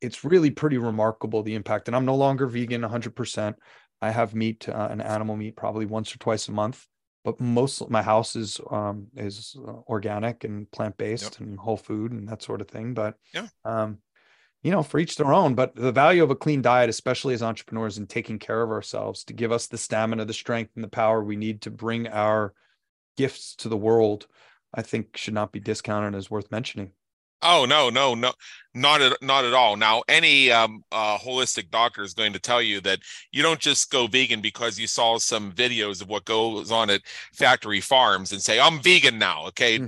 [0.00, 1.88] it's really pretty remarkable the impact.
[1.88, 3.54] And I'm no longer vegan 100%.
[4.02, 6.86] I have meat, uh, an animal meat, probably once or twice a month
[7.24, 11.40] but most my house is um is uh, organic and plant based yep.
[11.40, 13.98] and whole food and that sort of thing but yeah um
[14.62, 17.42] you know for each their own but the value of a clean diet especially as
[17.42, 20.88] entrepreneurs and taking care of ourselves to give us the stamina the strength and the
[20.88, 22.52] power we need to bring our
[23.16, 24.26] gifts to the world
[24.74, 26.92] i think should not be discounted as worth mentioning
[27.42, 28.32] Oh no, no, no,
[28.74, 29.76] not at not at all.
[29.76, 33.00] Now, any um, uh, holistic doctor is going to tell you that
[33.32, 37.02] you don't just go vegan because you saw some videos of what goes on at
[37.32, 39.46] factory farms and say I'm vegan now.
[39.48, 39.86] Okay, uh,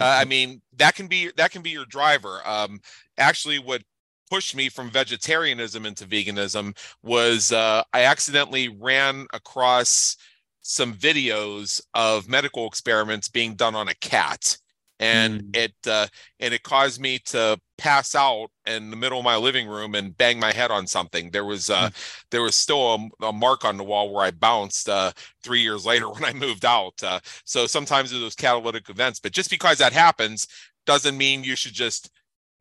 [0.00, 2.40] I mean that can be that can be your driver.
[2.46, 2.80] Um,
[3.18, 3.82] actually, what
[4.30, 10.16] pushed me from vegetarianism into veganism was uh, I accidentally ran across
[10.62, 14.56] some videos of medical experiments being done on a cat
[15.04, 15.56] and mm.
[15.56, 16.06] it uh,
[16.40, 20.16] and it caused me to pass out in the middle of my living room and
[20.16, 21.30] bang my head on something.
[21.30, 22.24] There was uh, mm.
[22.30, 25.12] there was still a, a, mark on the wall where I bounced uh,
[25.42, 26.94] three years later when I moved out.
[27.02, 30.46] Uh, so sometimes those catalytic events, but just because that happens
[30.86, 32.10] doesn't mean you should just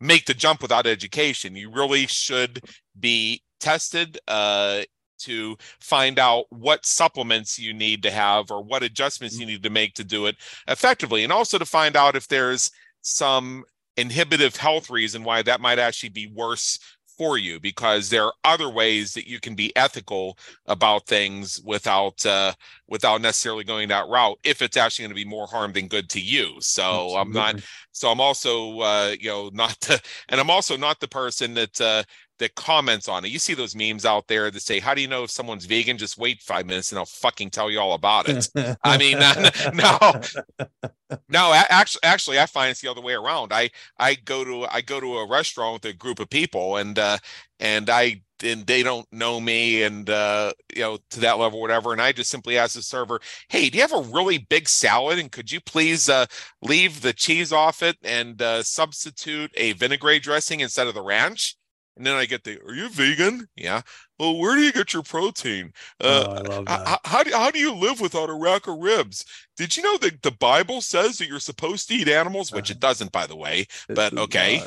[0.02, 1.56] make the jump without education.
[1.56, 2.60] You really should
[3.00, 4.82] be tested uh,
[5.26, 9.50] to find out what supplements you need to have or what adjustments you mm.
[9.50, 10.36] need to make to do it
[10.68, 11.24] effectively.
[11.24, 13.64] And also to find out if there's some
[13.98, 16.80] inhibitive health reason why that might actually be worse
[17.18, 22.26] for you because there are other ways that you can be ethical about things without
[22.26, 22.54] uh,
[22.88, 26.10] without necessarily going that route if it's actually going to be more harm than good
[26.10, 27.18] to you so Absolutely.
[27.18, 27.56] i'm not
[27.92, 31.80] so i'm also uh, you know not the, and i'm also not the person that
[31.80, 32.04] uh,
[32.40, 33.30] that comments on it.
[33.30, 35.98] You see those memes out there that say, "How do you know if someone's vegan?
[35.98, 38.50] Just wait five minutes and I'll fucking tell you all about it."
[38.84, 39.20] I mean,
[39.74, 41.54] no, no.
[41.70, 43.54] Actually, actually, I find it's the other way around.
[43.54, 46.98] I I go to I go to a restaurant with a group of people, and
[46.98, 47.18] uh,
[47.60, 51.92] and I and they don't know me and uh you know to that level whatever
[51.92, 53.20] and i just simply ask the server
[53.50, 56.26] hey do you have a really big salad and could you please uh
[56.62, 61.56] leave the cheese off it and uh substitute a vinaigrette dressing instead of the ranch
[61.96, 63.48] and then I get the, are you vegan?
[63.56, 63.82] Yeah.
[64.18, 65.74] Well, where do you get your protein?
[66.02, 66.88] Uh, oh, I love that.
[66.88, 69.26] How, how, do, how do you live without a rack of ribs?
[69.58, 72.78] Did you know that the Bible says that you're supposed to eat animals, which it
[72.78, 72.90] uh-huh.
[72.90, 74.62] doesn't, by the way, it but okay.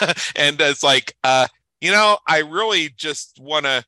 [0.36, 1.48] and it's like, uh,
[1.80, 3.84] you know, I really just want to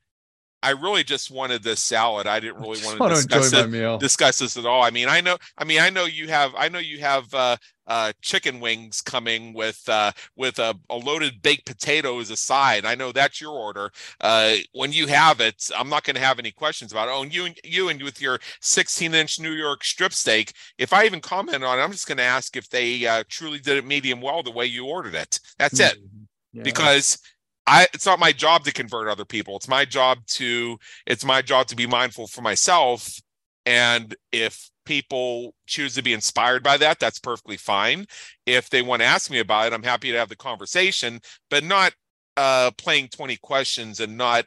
[0.65, 2.25] I really just wanted this salad.
[2.25, 4.81] I didn't really want to discuss it, discuss this at all.
[4.81, 7.57] I mean, I know, I mean, I know you have, I know you have uh,
[7.85, 12.83] uh, chicken wings coming with uh, with a, a, loaded baked potato as a side.
[12.83, 13.91] I know that's your order.
[14.19, 17.11] Uh, when you have it, I'm not going to have any questions about it.
[17.13, 20.93] Oh, and you and you and with your 16 inch New York strip steak, if
[20.93, 23.77] I even comment on it, I'm just going to ask if they uh, truly did
[23.77, 25.39] it medium well the way you ordered it.
[25.59, 25.93] That's it.
[25.93, 26.23] Mm-hmm.
[26.53, 26.63] Yeah.
[26.63, 27.19] Because
[27.67, 29.55] I it's not my job to convert other people.
[29.55, 33.19] It's my job to it's my job to be mindful for myself.
[33.65, 38.05] And if people choose to be inspired by that, that's perfectly fine.
[38.45, 41.63] If they want to ask me about it, I'm happy to have the conversation, but
[41.63, 41.93] not
[42.37, 44.45] uh playing 20 questions and not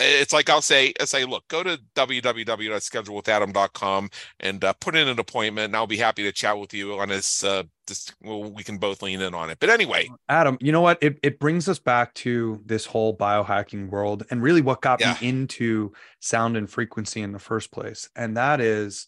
[0.00, 4.10] it's like I'll say, I say, look, go to www.schedulewithadam.com
[4.40, 7.08] and uh, put in an appointment, and I'll be happy to chat with you on
[7.08, 7.44] this.
[7.44, 9.58] Uh, this, well, we can both lean in on it.
[9.60, 10.98] But anyway, Adam, you know what?
[11.02, 15.16] It it brings us back to this whole biohacking world, and really what got yeah.
[15.20, 19.06] me into sound and frequency in the first place, and that is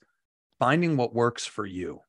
[0.59, 2.01] finding what works for you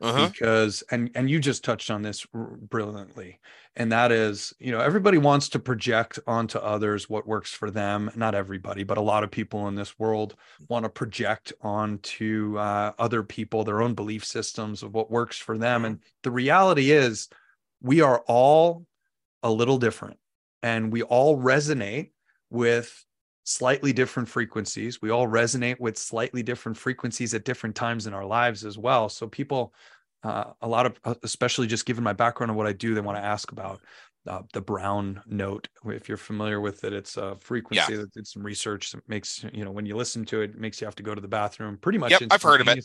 [0.00, 0.28] uh-huh.
[0.28, 3.38] because and and you just touched on this brilliantly
[3.80, 8.10] and that is you know everybody wants to project onto others what works for them
[8.14, 10.36] not everybody but a lot of people in this world
[10.68, 15.56] want to project onto uh, other people their own belief systems of what works for
[15.56, 17.30] them and the reality is
[17.80, 18.84] we are all
[19.42, 20.18] a little different
[20.62, 22.10] and we all resonate
[22.50, 23.06] with
[23.44, 25.00] slightly different frequencies.
[25.00, 29.08] We all resonate with slightly different frequencies at different times in our lives as well.
[29.08, 29.74] So people,
[30.22, 33.00] uh, a lot of, uh, especially just given my background and what I do, they
[33.00, 33.80] want to ask about
[34.26, 35.68] uh, the brown note.
[35.86, 38.00] If you're familiar with it, it's a frequency yeah.
[38.00, 40.80] that did some research that makes, you know, when you listen to it, it makes
[40.80, 42.10] you have to go to the bathroom pretty much.
[42.12, 42.84] Yep, I've heard of it.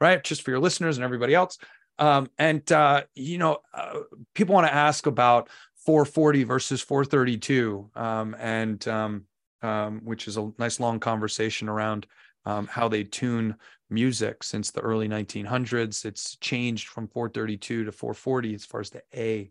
[0.00, 0.22] Right.
[0.22, 1.58] Just for your listeners and everybody else.
[1.98, 4.00] Um, and, uh, you know, uh,
[4.34, 5.48] people want to ask about
[5.84, 7.90] 440 versus 432.
[7.94, 9.24] Um, and, um,
[9.62, 12.06] um, which is a nice long conversation around
[12.46, 13.56] um, how they tune
[13.90, 16.04] music since the early 1900s.
[16.04, 19.50] It's changed from 432 to 440 as far as the A.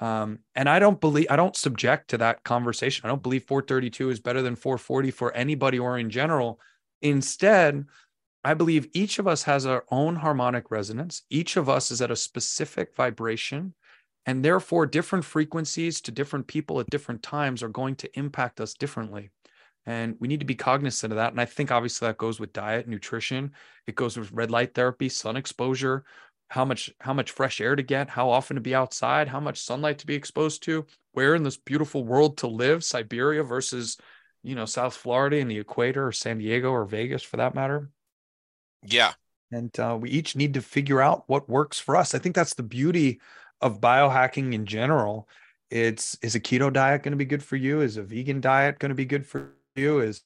[0.00, 3.04] Um, and I don't believe I don't subject to that conversation.
[3.04, 6.60] I don't believe 432 is better than 440 for anybody or in general.
[7.02, 7.86] Instead,
[8.44, 11.22] I believe each of us has our own harmonic resonance.
[11.30, 13.74] Each of us is at a specific vibration.
[14.26, 18.74] And therefore, different frequencies to different people at different times are going to impact us
[18.74, 19.30] differently.
[19.88, 21.32] And we need to be cognizant of that.
[21.32, 23.52] And I think obviously that goes with diet, nutrition.
[23.86, 26.04] It goes with red light therapy, sun exposure,
[26.48, 29.62] how much how much fresh air to get, how often to be outside, how much
[29.62, 33.96] sunlight to be exposed to, where in this beautiful world to live, Siberia versus,
[34.42, 37.88] you know, South Florida and the equator or San Diego or Vegas for that matter.
[38.84, 39.14] Yeah.
[39.50, 42.14] And uh, we each need to figure out what works for us.
[42.14, 43.22] I think that's the beauty
[43.62, 45.26] of biohacking in general
[45.70, 48.78] it's is a keto diet going to be good for you is a vegan diet
[48.78, 50.22] going to be good for you is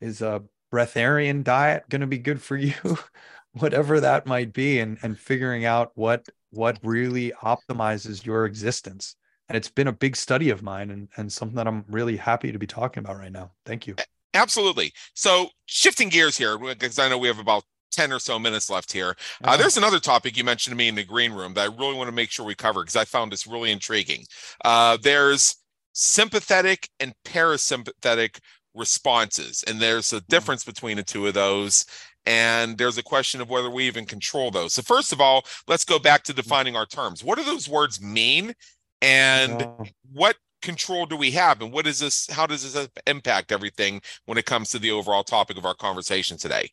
[0.00, 2.74] is a breatharian diet going to be good for you?
[3.52, 9.16] Whatever that might be and and figuring out what what really optimizes your existence.
[9.48, 12.52] And it's been a big study of mine and, and something that i'm really happy
[12.52, 13.50] to be talking about right now.
[13.66, 13.96] Thank you.
[14.34, 14.92] Absolutely.
[15.14, 18.90] So shifting gears here because i know we have about 10 or so minutes left
[18.90, 19.14] here.
[19.44, 21.94] Uh, there's another topic you mentioned to me in the green room that I really
[21.94, 24.24] want to make sure we cover because I found this really intriguing.
[24.64, 25.56] Uh, there's
[25.92, 28.38] sympathetic and parasympathetic
[28.74, 30.26] responses, and there's a mm-hmm.
[30.28, 31.86] difference between the two of those.
[32.24, 34.74] And there's a question of whether we even control those.
[34.74, 36.40] So, first of all, let's go back to mm-hmm.
[36.40, 37.24] defining our terms.
[37.24, 38.54] What do those words mean?
[39.00, 41.60] And what control do we have?
[41.60, 42.30] And what is this?
[42.30, 46.38] How does this impact everything when it comes to the overall topic of our conversation
[46.38, 46.70] today?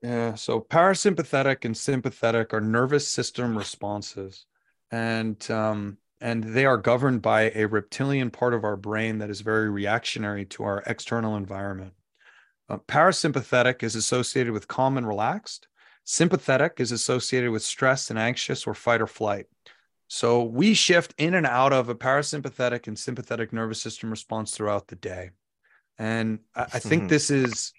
[0.00, 0.34] Yeah.
[0.34, 4.46] So parasympathetic and sympathetic are nervous system responses,
[4.90, 9.40] and um, and they are governed by a reptilian part of our brain that is
[9.40, 11.92] very reactionary to our external environment.
[12.68, 15.68] Uh, parasympathetic is associated with calm and relaxed.
[16.04, 19.46] Sympathetic is associated with stress and anxious or fight or flight.
[20.08, 24.86] So we shift in and out of a parasympathetic and sympathetic nervous system response throughout
[24.88, 25.30] the day.
[25.98, 27.72] And I, I think this is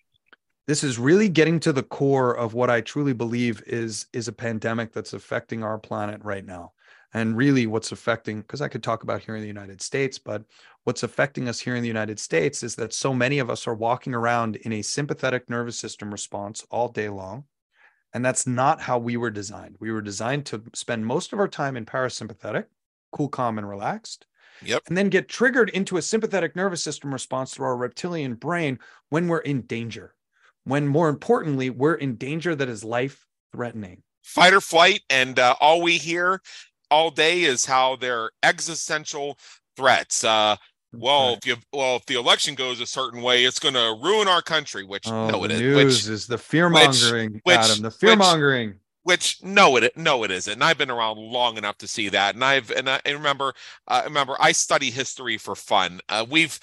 [0.68, 4.34] this is really getting to the core of what I truly believe is is a
[4.34, 6.74] pandemic that's affecting our planet right now.
[7.16, 10.44] And really what's affecting because I could talk about here in the United States, but
[10.84, 13.74] what's affecting us here in the United States is that so many of us are
[13.74, 17.46] walking around in a sympathetic nervous system response all day long.
[18.14, 19.78] And that's not how we were designed.
[19.80, 22.66] We were designed to spend most of our time in parasympathetic,
[23.12, 24.28] cool, calm, and relaxed.
[24.64, 24.84] Yep.
[24.88, 28.78] And then get triggered into a sympathetic nervous system response through our reptilian brain
[29.10, 30.16] when we're in danger
[30.66, 34.02] when more importantly, we're in danger that is life threatening.
[34.24, 35.02] Fight or flight.
[35.10, 36.42] And uh, all we hear
[36.92, 39.38] all day is how they're existential
[39.76, 40.24] threats.
[40.24, 40.56] Uh,
[40.94, 41.38] well, right.
[41.38, 44.42] if you well, if the election goes a certain way, it's going to ruin our
[44.42, 44.84] country.
[44.84, 45.60] Which oh, no, it is.
[45.60, 47.82] News which, is the fear mongering, Adam.
[47.82, 48.70] The fear mongering.
[48.70, 50.54] Which, which, no, it no, it isn't.
[50.54, 52.36] And I've been around long enough to see that.
[52.36, 53.54] And I've and I and remember,
[53.88, 56.00] uh, remember, I study history for fun.
[56.10, 56.60] Uh, we've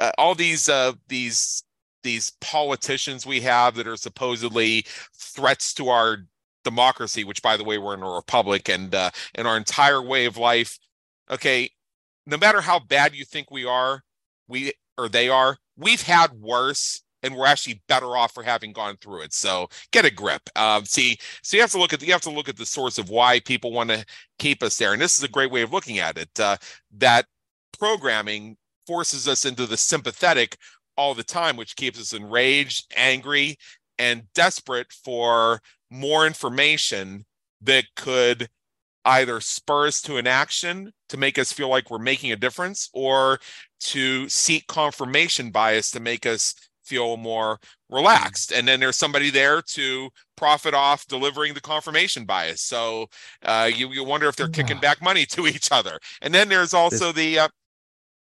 [0.00, 1.62] uh, all these uh, these
[2.02, 6.18] these politicians we have that are supposedly threats to our
[6.64, 10.26] democracy, which by the way, we're in a republic and uh, and our entire way
[10.26, 10.78] of life.
[11.30, 11.70] Okay,
[12.26, 14.02] no matter how bad you think we are,
[14.48, 18.96] we or they are, we've had worse and we're actually better off for having gone
[19.00, 19.32] through it.
[19.32, 20.42] So get a grip.
[20.56, 22.66] Um, see, so you have to look at the, you have to look at the
[22.66, 24.04] source of why people want to
[24.38, 26.28] keep us there, and this is a great way of looking at it.
[26.38, 26.56] Uh,
[26.98, 27.26] that
[27.78, 28.56] programming
[28.86, 30.58] forces us into the sympathetic
[30.96, 33.56] all the time, which keeps us enraged, angry,
[33.98, 35.60] and desperate for
[35.94, 37.24] more information
[37.62, 38.48] that could
[39.04, 42.88] either spur us to an action to make us feel like we're making a difference
[42.92, 43.38] or
[43.78, 47.58] to seek confirmation bias to make us feel more
[47.90, 48.52] relaxed.
[48.52, 52.60] And then there's somebody there to profit off delivering the confirmation bias.
[52.60, 53.06] So
[53.42, 55.98] uh, you, you wonder if they're kicking back money to each other.
[56.22, 57.48] And then there's also the uh,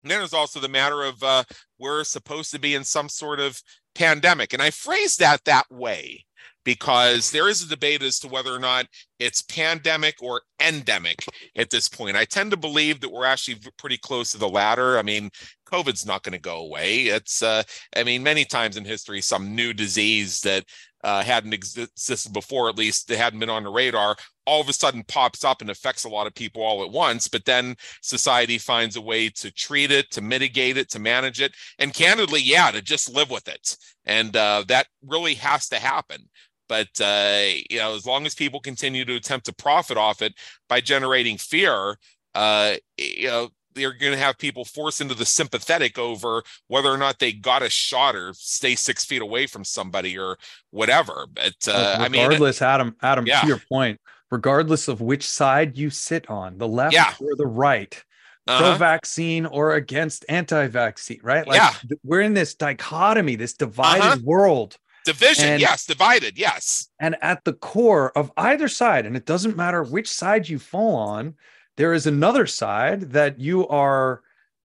[0.04, 1.44] then there's also the matter of uh,
[1.78, 3.60] we're supposed to be in some sort of
[3.94, 4.52] pandemic.
[4.52, 6.24] And I phrase that that way
[6.68, 8.84] because there is a debate as to whether or not
[9.18, 11.24] it's pandemic or endemic
[11.56, 12.14] at this point.
[12.14, 14.98] I tend to believe that we're actually pretty close to the latter.
[14.98, 15.30] I mean,
[15.66, 17.04] COVID's not going to go away.
[17.04, 17.62] It's, uh,
[17.96, 20.66] I mean, many times in history, some new disease that
[21.02, 24.72] uh, hadn't existed before, at least they hadn't been on the radar, all of a
[24.74, 27.28] sudden pops up and affects a lot of people all at once.
[27.28, 31.52] But then society finds a way to treat it, to mitigate it, to manage it,
[31.78, 33.74] and candidly, yeah, to just live with it.
[34.04, 36.28] And uh, that really has to happen.
[36.68, 40.34] But uh, you know, as long as people continue to attempt to profit off it
[40.68, 41.96] by generating fear,
[42.34, 46.98] uh, you know, they're going to have people forced into the sympathetic over whether or
[46.98, 50.36] not they got a shot or stay six feet away from somebody or
[50.70, 51.26] whatever.
[51.32, 53.40] But uh, I mean, regardless, Adam, Adam, yeah.
[53.40, 54.00] to your point,
[54.30, 57.14] regardless of which side you sit on, the left yeah.
[57.20, 58.02] or the right,
[58.46, 58.70] uh-huh.
[58.70, 61.46] pro-vaccine or against anti-vaccine, right?
[61.46, 61.96] Like yeah.
[62.02, 64.20] we're in this dichotomy, this divided uh-huh.
[64.24, 64.76] world.
[65.12, 66.88] Division, and, yes, divided, yes.
[67.00, 70.96] And at the core of either side, and it doesn't matter which side you fall
[70.96, 71.34] on,
[71.76, 74.22] there is another side that you are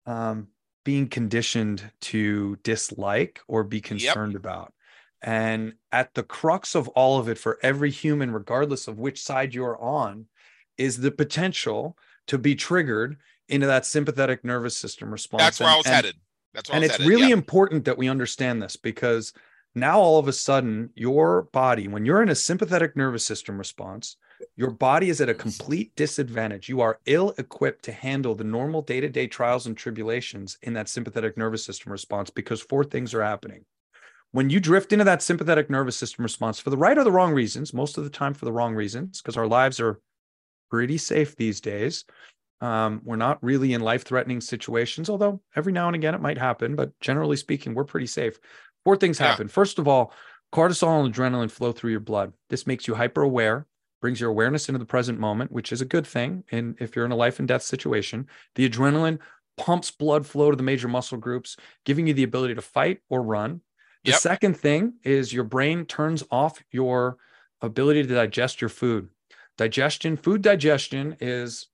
[0.07, 0.49] um,
[0.85, 4.41] being conditioned to dislike or be concerned yep.
[4.41, 4.73] about.
[5.23, 9.55] And at the crux of all of it for every human, regardless of which side
[9.55, 10.27] you're on,
[10.77, 13.19] is the potential to be triggered
[13.49, 15.43] into that sympathetic nervous system response.
[15.43, 16.17] That's where and, I was and, headed.
[16.55, 17.07] That's where and it's headed.
[17.07, 19.33] really important that we understand this because
[19.75, 24.17] now all of a sudden your body, when you're in a sympathetic nervous system response,
[24.57, 26.69] your body is at a complete disadvantage.
[26.69, 30.75] You are ill equipped to handle the normal day to day trials and tribulations in
[30.75, 33.65] that sympathetic nervous system response because four things are happening.
[34.33, 37.33] When you drift into that sympathetic nervous system response for the right or the wrong
[37.33, 40.01] reasons, most of the time for the wrong reasons, because our lives are
[40.71, 42.05] pretty safe these days.
[42.63, 46.39] Um, we're not really in life threatening situations, although every now and again it might
[46.39, 48.39] happen, but generally speaking, we're pretty safe.
[48.85, 49.47] Four things happen.
[49.47, 49.53] Yeah.
[49.53, 50.13] First of all,
[50.53, 52.33] cortisol and adrenaline flow through your blood.
[52.51, 53.67] This makes you hyper aware,
[54.01, 56.45] brings your awareness into the present moment, which is a good thing.
[56.51, 59.19] And if you're in a life and death situation, the adrenaline
[59.57, 63.23] pumps blood flow to the major muscle groups, giving you the ability to fight or
[63.23, 63.61] run.
[64.05, 64.21] The yep.
[64.21, 67.19] second thing is your brain turns off your
[67.61, 69.09] ability to digest your food.
[69.57, 71.69] Digestion, food digestion is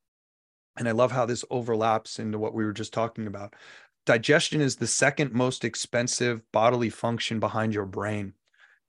[0.79, 3.55] and I love how this overlaps into what we were just talking about.
[4.09, 8.33] Digestion is the second most expensive bodily function behind your brain.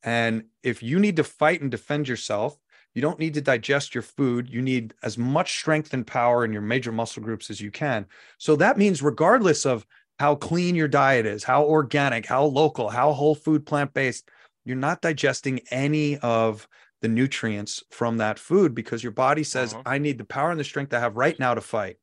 [0.02, 2.58] And if you need to fight and defend yourself,
[2.96, 4.50] you don't need to digest your food.
[4.50, 8.06] You need as much strength and power in your major muscle groups as you can.
[8.38, 9.86] So that means, regardless of
[10.20, 14.30] how clean your diet is, how organic, how local, how whole food, plant based,
[14.64, 16.66] you're not digesting any of
[17.02, 19.84] the nutrients from that food because your body says uh-huh.
[19.86, 21.96] i need the power and the strength i have right now to fight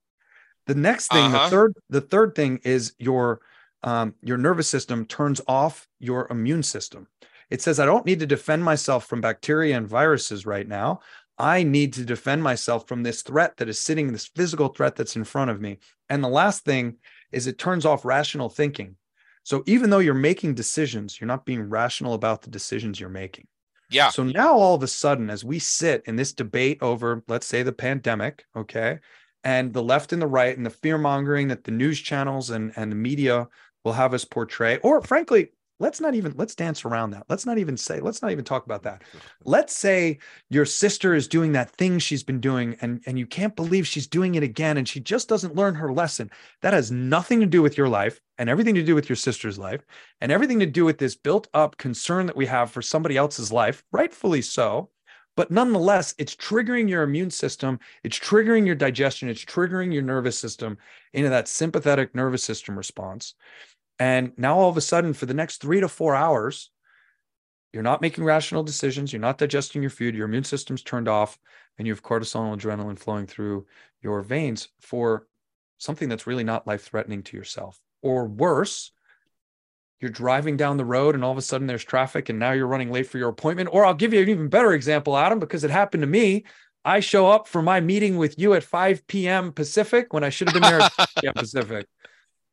[0.67, 1.45] the next thing uh-huh.
[1.45, 3.41] the third the third thing is your
[3.83, 7.07] um, your nervous system turns off your immune system.
[7.51, 11.01] It says i don't need to defend myself from bacteria and viruses right now.
[11.39, 15.17] I need to defend myself from this threat that is sitting this physical threat that's
[15.17, 15.79] in front of me.
[16.09, 16.97] And the last thing
[17.31, 18.97] is it turns off rational thinking.
[19.43, 23.47] So even though you're making decisions you're not being rational about the decisions you're making.
[23.91, 24.11] Yeah.
[24.11, 27.62] So now all of a sudden, as we sit in this debate over, let's say,
[27.62, 28.99] the pandemic, okay,
[29.47, 32.72] and the left and the right and the fear mongering that the news channels and,
[32.74, 33.47] and the media
[33.84, 37.26] will have us portray, or frankly, let's not even let's dance around that.
[37.28, 39.03] Let's not even say let's not even talk about that.
[39.44, 40.18] Let's say
[40.51, 44.09] your sister is doing that thing she's been doing and and you can't believe she's
[44.09, 46.28] doing it again and she just doesn't learn her lesson.
[46.62, 49.61] That has nothing to do with your life and everything to do with your sister's
[49.61, 49.86] life
[50.20, 53.53] and everything to do with this built up concern that we have for somebody else's
[53.53, 54.90] life rightfully so
[55.37, 60.39] but nonetheless it's triggering your immune system it's triggering your digestion it's triggering your nervous
[60.39, 60.76] system
[61.12, 63.34] into that sympathetic nervous system response
[63.99, 66.70] and now all of a sudden, for the next three to four hours,
[67.72, 69.12] you're not making rational decisions.
[69.12, 70.14] You're not digesting your food.
[70.14, 71.39] Your immune system's turned off,
[71.78, 73.66] and you have cortisol and adrenaline flowing through
[74.03, 75.26] your veins for
[75.78, 77.80] something that's really not life threatening to yourself.
[78.03, 78.93] Or worse,
[80.01, 82.66] you're driving down the road and all of a sudden there's traffic and now you're
[82.66, 83.70] running late for your appointment.
[83.72, 86.44] Or I'll give you an even better example, Adam, because it happened to me.
[86.84, 89.53] I show up for my meeting with you at 5 p.m.
[89.53, 91.32] Pacific when I should have been there at p.m.
[91.36, 91.86] Pacific.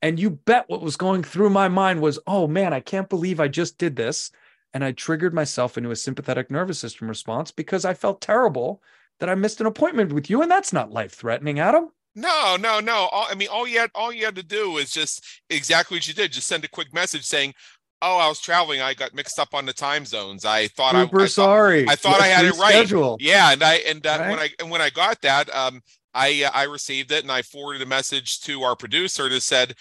[0.01, 3.39] And you bet what was going through my mind was, oh man, I can't believe
[3.39, 4.31] I just did this.
[4.73, 8.81] And I triggered myself into a sympathetic nervous system response because I felt terrible
[9.19, 10.41] that I missed an appointment with you.
[10.41, 11.89] And that's not life threatening, Adam.
[12.15, 13.09] No, no, no.
[13.11, 16.07] All, I mean, all you had, all you had to do is just exactly what
[16.07, 16.31] you did.
[16.31, 17.53] Just send a quick message saying,
[18.01, 18.81] "Oh, I was traveling.
[18.81, 20.45] I got mixed up on the time zones.
[20.45, 21.85] I thought Super I, I sorry.
[21.85, 23.17] Thought, I thought I had it right.
[23.19, 24.29] Yeah, and I and uh, right?
[24.29, 25.81] when I and when I got that, um,
[26.13, 29.73] I uh, I received it and I forwarded a message to our producer that said,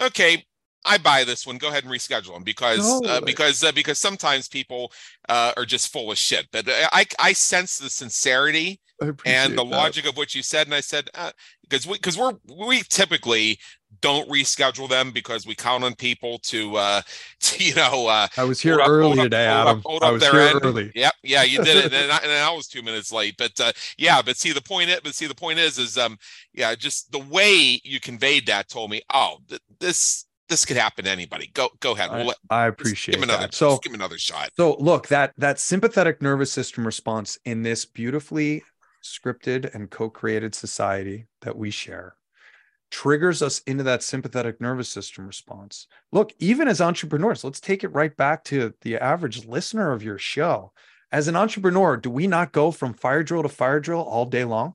[0.00, 0.44] okay,
[0.84, 1.58] I buy this one.
[1.58, 4.92] Go ahead and reschedule them because uh, because uh, because sometimes people
[5.28, 6.46] uh, are just full of shit.
[6.52, 8.80] But uh, I I sense the sincerity
[9.26, 9.64] and the that.
[9.64, 11.08] logic of what you said, and I said
[11.68, 12.32] because we because we're
[12.66, 13.58] we typically
[14.00, 17.02] don't reschedule them because we count on people to uh
[17.40, 20.40] to, you know uh I was here early up, today Adam up, I was here
[20.40, 20.60] end.
[20.62, 23.58] early yep yeah you did it and I, and I, was two minutes late but
[23.60, 26.18] uh yeah but see the point is but see the point is is um
[26.52, 31.04] yeah just the way you conveyed that told me oh th- this this could happen
[31.06, 31.50] to anybody.
[31.54, 32.10] Go go ahead.
[32.10, 33.54] We'll let, I, appreciate give another, that.
[33.54, 34.50] So give him another shot.
[34.56, 38.62] So look, that that sympathetic nervous system response in this beautifully
[39.04, 42.16] scripted and co-created society that we share
[42.94, 45.88] triggers us into that sympathetic nervous system response.
[46.12, 50.16] Look, even as entrepreneurs, let's take it right back to the average listener of your
[50.16, 50.70] show.
[51.10, 54.44] As an entrepreneur, do we not go from fire drill to fire drill all day
[54.44, 54.74] long?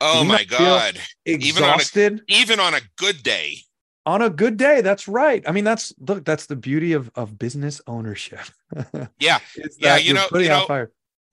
[0.00, 0.98] Oh my God.
[1.26, 2.22] Exhausted.
[2.28, 3.58] Even on, a, even on a good day
[4.06, 7.38] on a good day that's right i mean that's look that's the beauty of of
[7.38, 8.40] business ownership
[9.20, 9.38] yeah
[9.76, 10.88] yeah you know, you know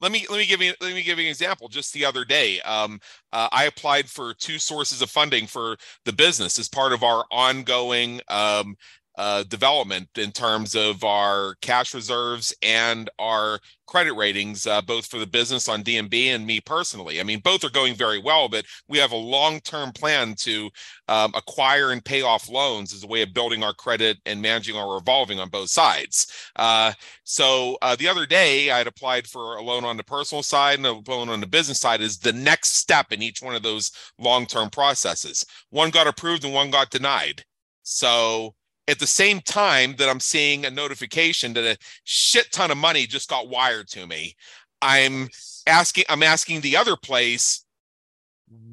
[0.05, 1.67] let me let me give you let me give you an example.
[1.67, 2.99] Just the other day um,
[3.33, 7.25] uh, i applied for two sources of funding for the business as part of our
[7.31, 8.77] ongoing um,
[9.17, 15.19] uh, development in terms of our cash reserves and our credit ratings, uh, both for
[15.19, 17.19] the business on D&B and me personally.
[17.19, 20.69] I mean, both are going very well, but we have a long-term plan to
[21.07, 24.75] um, acquire and pay off loans as a way of building our credit and managing
[24.75, 26.27] our revolving on both sides.
[26.55, 26.91] Uh,
[27.23, 30.79] so uh, the other day, I had applied for a loan on the personal side
[30.79, 33.63] and a loan on the business side is the next step in each one of
[33.63, 35.45] those long-term processes.
[35.69, 37.43] One got approved and one got denied.
[37.83, 38.55] So
[38.87, 43.05] at the same time that I'm seeing a notification that a shit ton of money
[43.07, 44.35] just got wired to me,
[44.81, 45.29] I'm
[45.67, 47.65] asking I'm asking the other place,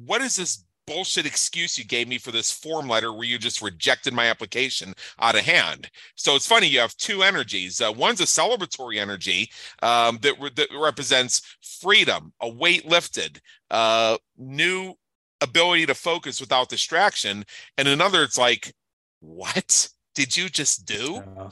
[0.05, 3.61] what is this bullshit excuse you gave me for this form letter where you just
[3.61, 5.89] rejected my application out of hand.
[6.15, 7.81] So it's funny, you have two energies.
[7.81, 9.49] Uh, one's a celebratory energy
[9.81, 11.41] um, that, re- that represents
[11.81, 13.39] freedom, a weight lifted,
[13.71, 14.93] uh, new
[15.41, 17.45] ability to focus without distraction.
[17.77, 18.73] And another, it's like,
[19.19, 19.89] what?
[20.13, 21.23] Did you just do?
[21.35, 21.49] Yeah.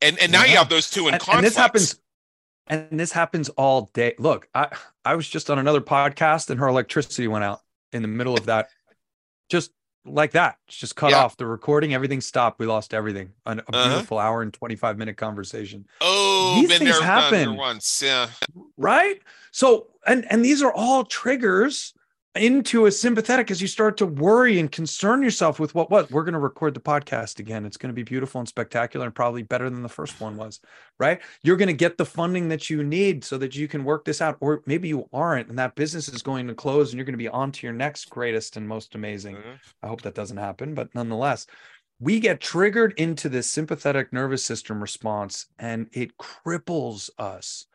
[0.00, 0.52] And and now yeah.
[0.52, 1.38] you have those two in and, conflict.
[1.38, 2.00] And this happens
[2.66, 4.14] and this happens all day.
[4.18, 7.60] Look, I I was just on another podcast and her electricity went out
[7.92, 8.68] in the middle of that.
[9.48, 9.70] Just
[10.04, 10.58] like that.
[10.68, 11.18] Just cut yeah.
[11.18, 12.58] off the recording, everything stopped.
[12.58, 13.32] We lost everything.
[13.44, 13.88] a uh-huh.
[13.88, 15.86] beautiful hour and 25 minute conversation.
[16.00, 18.02] Oh, these things happen once.
[18.04, 18.28] Yeah.
[18.76, 19.20] Right?
[19.50, 21.94] So and and these are all triggers
[22.36, 26.24] into a sympathetic as you start to worry and concern yourself with what what we're
[26.24, 27.64] going to record the podcast again.
[27.66, 30.60] It's going to be beautiful and spectacular and probably better than the first one was
[30.98, 31.20] right?
[31.42, 34.20] You're going to get the funding that you need so that you can work this
[34.20, 37.12] out or maybe you aren't and that business is going to close and you're going
[37.12, 39.36] to be on to your next greatest and most amazing.
[39.36, 39.52] Mm-hmm.
[39.82, 41.46] i hope that doesn't happen but nonetheless
[41.98, 47.66] we get triggered into this sympathetic nervous system response and it cripples us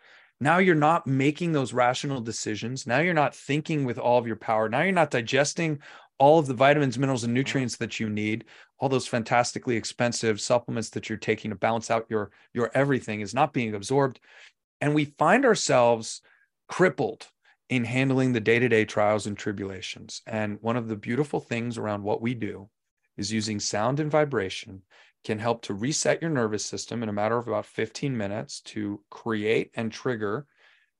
[0.42, 2.88] now you're not making those rational decisions.
[2.88, 4.68] Now you're not thinking with all of your power.
[4.68, 5.80] Now you're not digesting
[6.18, 7.36] all of the vitamins, minerals, and mm-hmm.
[7.36, 8.46] nutrients that you need.
[8.80, 13.34] All those fantastically expensive supplements that you're taking to balance out your your everything is
[13.34, 14.20] not being absorbed,
[14.82, 16.22] and we find ourselves
[16.68, 17.28] crippled
[17.70, 20.22] in handling the day-to-day trials and tribulations.
[20.28, 22.70] And one of the beautiful things around what we do
[23.16, 24.82] is using sound and vibration
[25.24, 29.02] can help to reset your nervous system in a matter of about 15 minutes to
[29.10, 30.48] create and trigger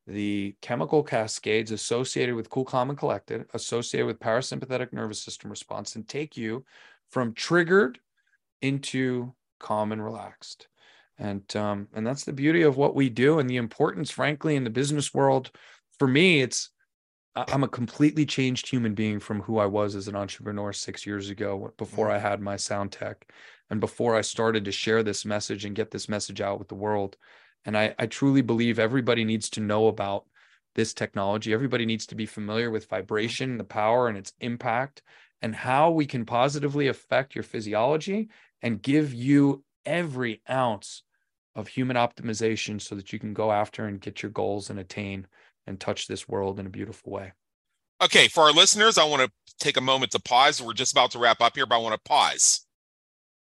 [0.06, 5.94] the chemical cascades associated with cool, calm, and collected, associated with parasympathetic nervous system response,
[5.94, 6.64] and take you
[7.10, 8.00] from triggered
[8.62, 10.66] into calm and relaxed.
[11.18, 14.64] And um, and that's the beauty of what we do, and the importance, frankly, in
[14.64, 15.52] the business world.
[15.98, 16.70] For me, it's
[17.34, 21.30] I'm a completely changed human being from who I was as an entrepreneur six years
[21.30, 22.12] ago before mm.
[22.12, 23.32] I had my sound tech
[23.72, 26.74] and before I started to share this message and get this message out with the
[26.74, 27.16] world.
[27.64, 30.26] And I, I truly believe everybody needs to know about
[30.74, 31.54] this technology.
[31.54, 35.00] Everybody needs to be familiar with vibration, the power, and its impact,
[35.40, 38.28] and how we can positively affect your physiology
[38.60, 41.02] and give you every ounce
[41.56, 45.26] of human optimization so that you can go after and get your goals and attain
[45.66, 47.32] and touch this world in a beautiful way.
[48.02, 50.60] Okay, for our listeners, I want to take a moment to pause.
[50.60, 52.66] We're just about to wrap up here, but I want to pause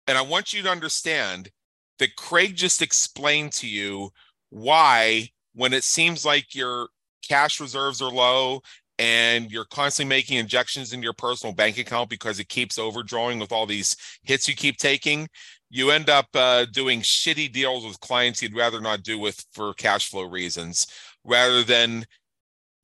[0.06, 1.50] and I want you to understand
[1.98, 4.10] that Craig just explained to you
[4.50, 6.88] why, when it seems like your
[7.22, 8.60] cash reserves are low
[8.98, 13.52] and you're constantly making injections into your personal bank account because it keeps overdrawing with
[13.52, 15.28] all these hits you keep taking,
[15.70, 19.74] you end up uh, doing shitty deals with clients you'd rather not do with for
[19.74, 20.86] cash flow reasons,
[21.24, 22.04] rather than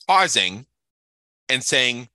[0.08, 0.66] pausing
[1.48, 2.08] and saying,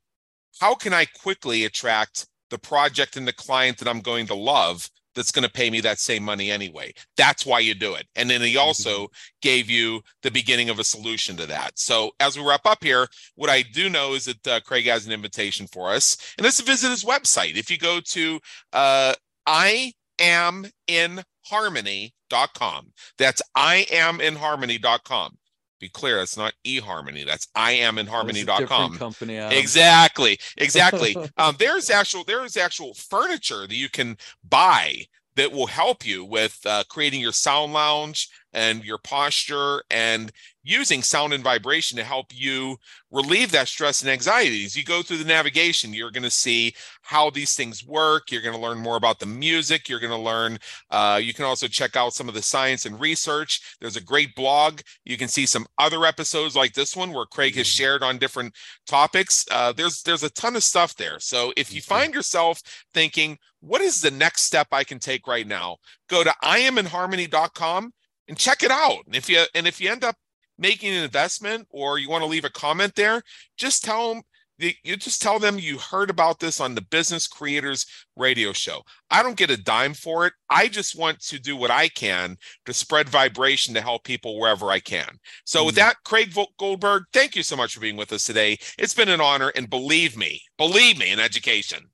[0.59, 4.89] how can I quickly attract the project and the client that I'm going to love
[5.13, 6.93] that's going to pay me that same money anyway.
[7.17, 8.07] That's why you do it.
[8.15, 9.13] And then he also mm-hmm.
[9.41, 11.77] gave you the beginning of a solution to that.
[11.77, 15.05] So as we wrap up here, what I do know is that uh, Craig has
[15.05, 17.57] an invitation for us, and let's visit his website.
[17.57, 18.39] If you go to
[18.71, 19.13] uh,
[19.45, 25.37] I am in harmony.com, that's I am in harmony.com
[25.85, 29.57] be clear that's not eharmony that's i am in harmony.com company Adam.
[29.57, 34.17] exactly exactly um, there's actual there's actual furniture that you can
[34.47, 35.05] buy
[35.35, 40.31] that will help you with uh, creating your sound lounge and your posture and
[40.63, 42.77] using sound and vibration to help you
[43.11, 44.75] relieve that stress and anxieties.
[44.75, 48.31] You go through the navigation, you're going to see how these things work.
[48.31, 49.87] You're going to learn more about the music.
[49.87, 50.57] You're going to learn,
[50.89, 53.75] uh, you can also check out some of the science and research.
[53.79, 54.79] There's a great blog.
[55.03, 57.83] You can see some other episodes like this one where Craig has mm-hmm.
[57.83, 58.55] shared on different
[58.87, 59.45] topics.
[59.51, 61.19] Uh, there's, there's a ton of stuff there.
[61.19, 62.61] So if you find yourself
[62.93, 65.77] thinking, what is the next step I can take right now?
[66.09, 67.91] Go to iaminharmony.com
[68.27, 69.05] and check it out.
[69.05, 70.15] And if you and if you end up
[70.57, 73.21] making an investment or you want to leave a comment there,
[73.57, 74.23] just tell them
[74.57, 78.83] you just tell them you heard about this on the Business Creators Radio Show.
[79.11, 80.33] I don't get a dime for it.
[80.49, 84.71] I just want to do what I can to spread vibration to help people wherever
[84.71, 85.09] I can.
[85.43, 85.65] So, mm-hmm.
[85.65, 88.57] with that, Craig Goldberg, thank you so much for being with us today.
[88.77, 91.89] It's been an honor, and believe me, believe me in education.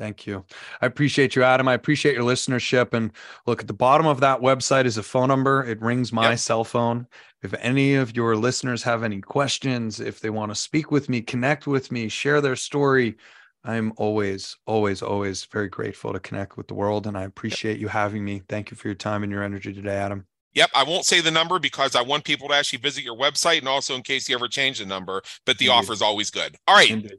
[0.00, 0.46] Thank you.
[0.80, 1.68] I appreciate you, Adam.
[1.68, 2.94] I appreciate your listenership.
[2.94, 3.12] And
[3.46, 5.62] look, at the bottom of that website is a phone number.
[5.62, 6.38] It rings my yep.
[6.38, 7.06] cell phone.
[7.42, 11.20] If any of your listeners have any questions, if they want to speak with me,
[11.20, 13.18] connect with me, share their story,
[13.62, 17.06] I'm always, always, always very grateful to connect with the world.
[17.06, 18.40] And I appreciate you having me.
[18.48, 20.24] Thank you for your time and your energy today, Adam.
[20.54, 23.58] Yep, I won't say the number because I want people to actually visit your website
[23.58, 26.56] and also in case you ever change the number, but the offer is always good.
[26.66, 26.90] All right.
[26.90, 27.18] Indeed.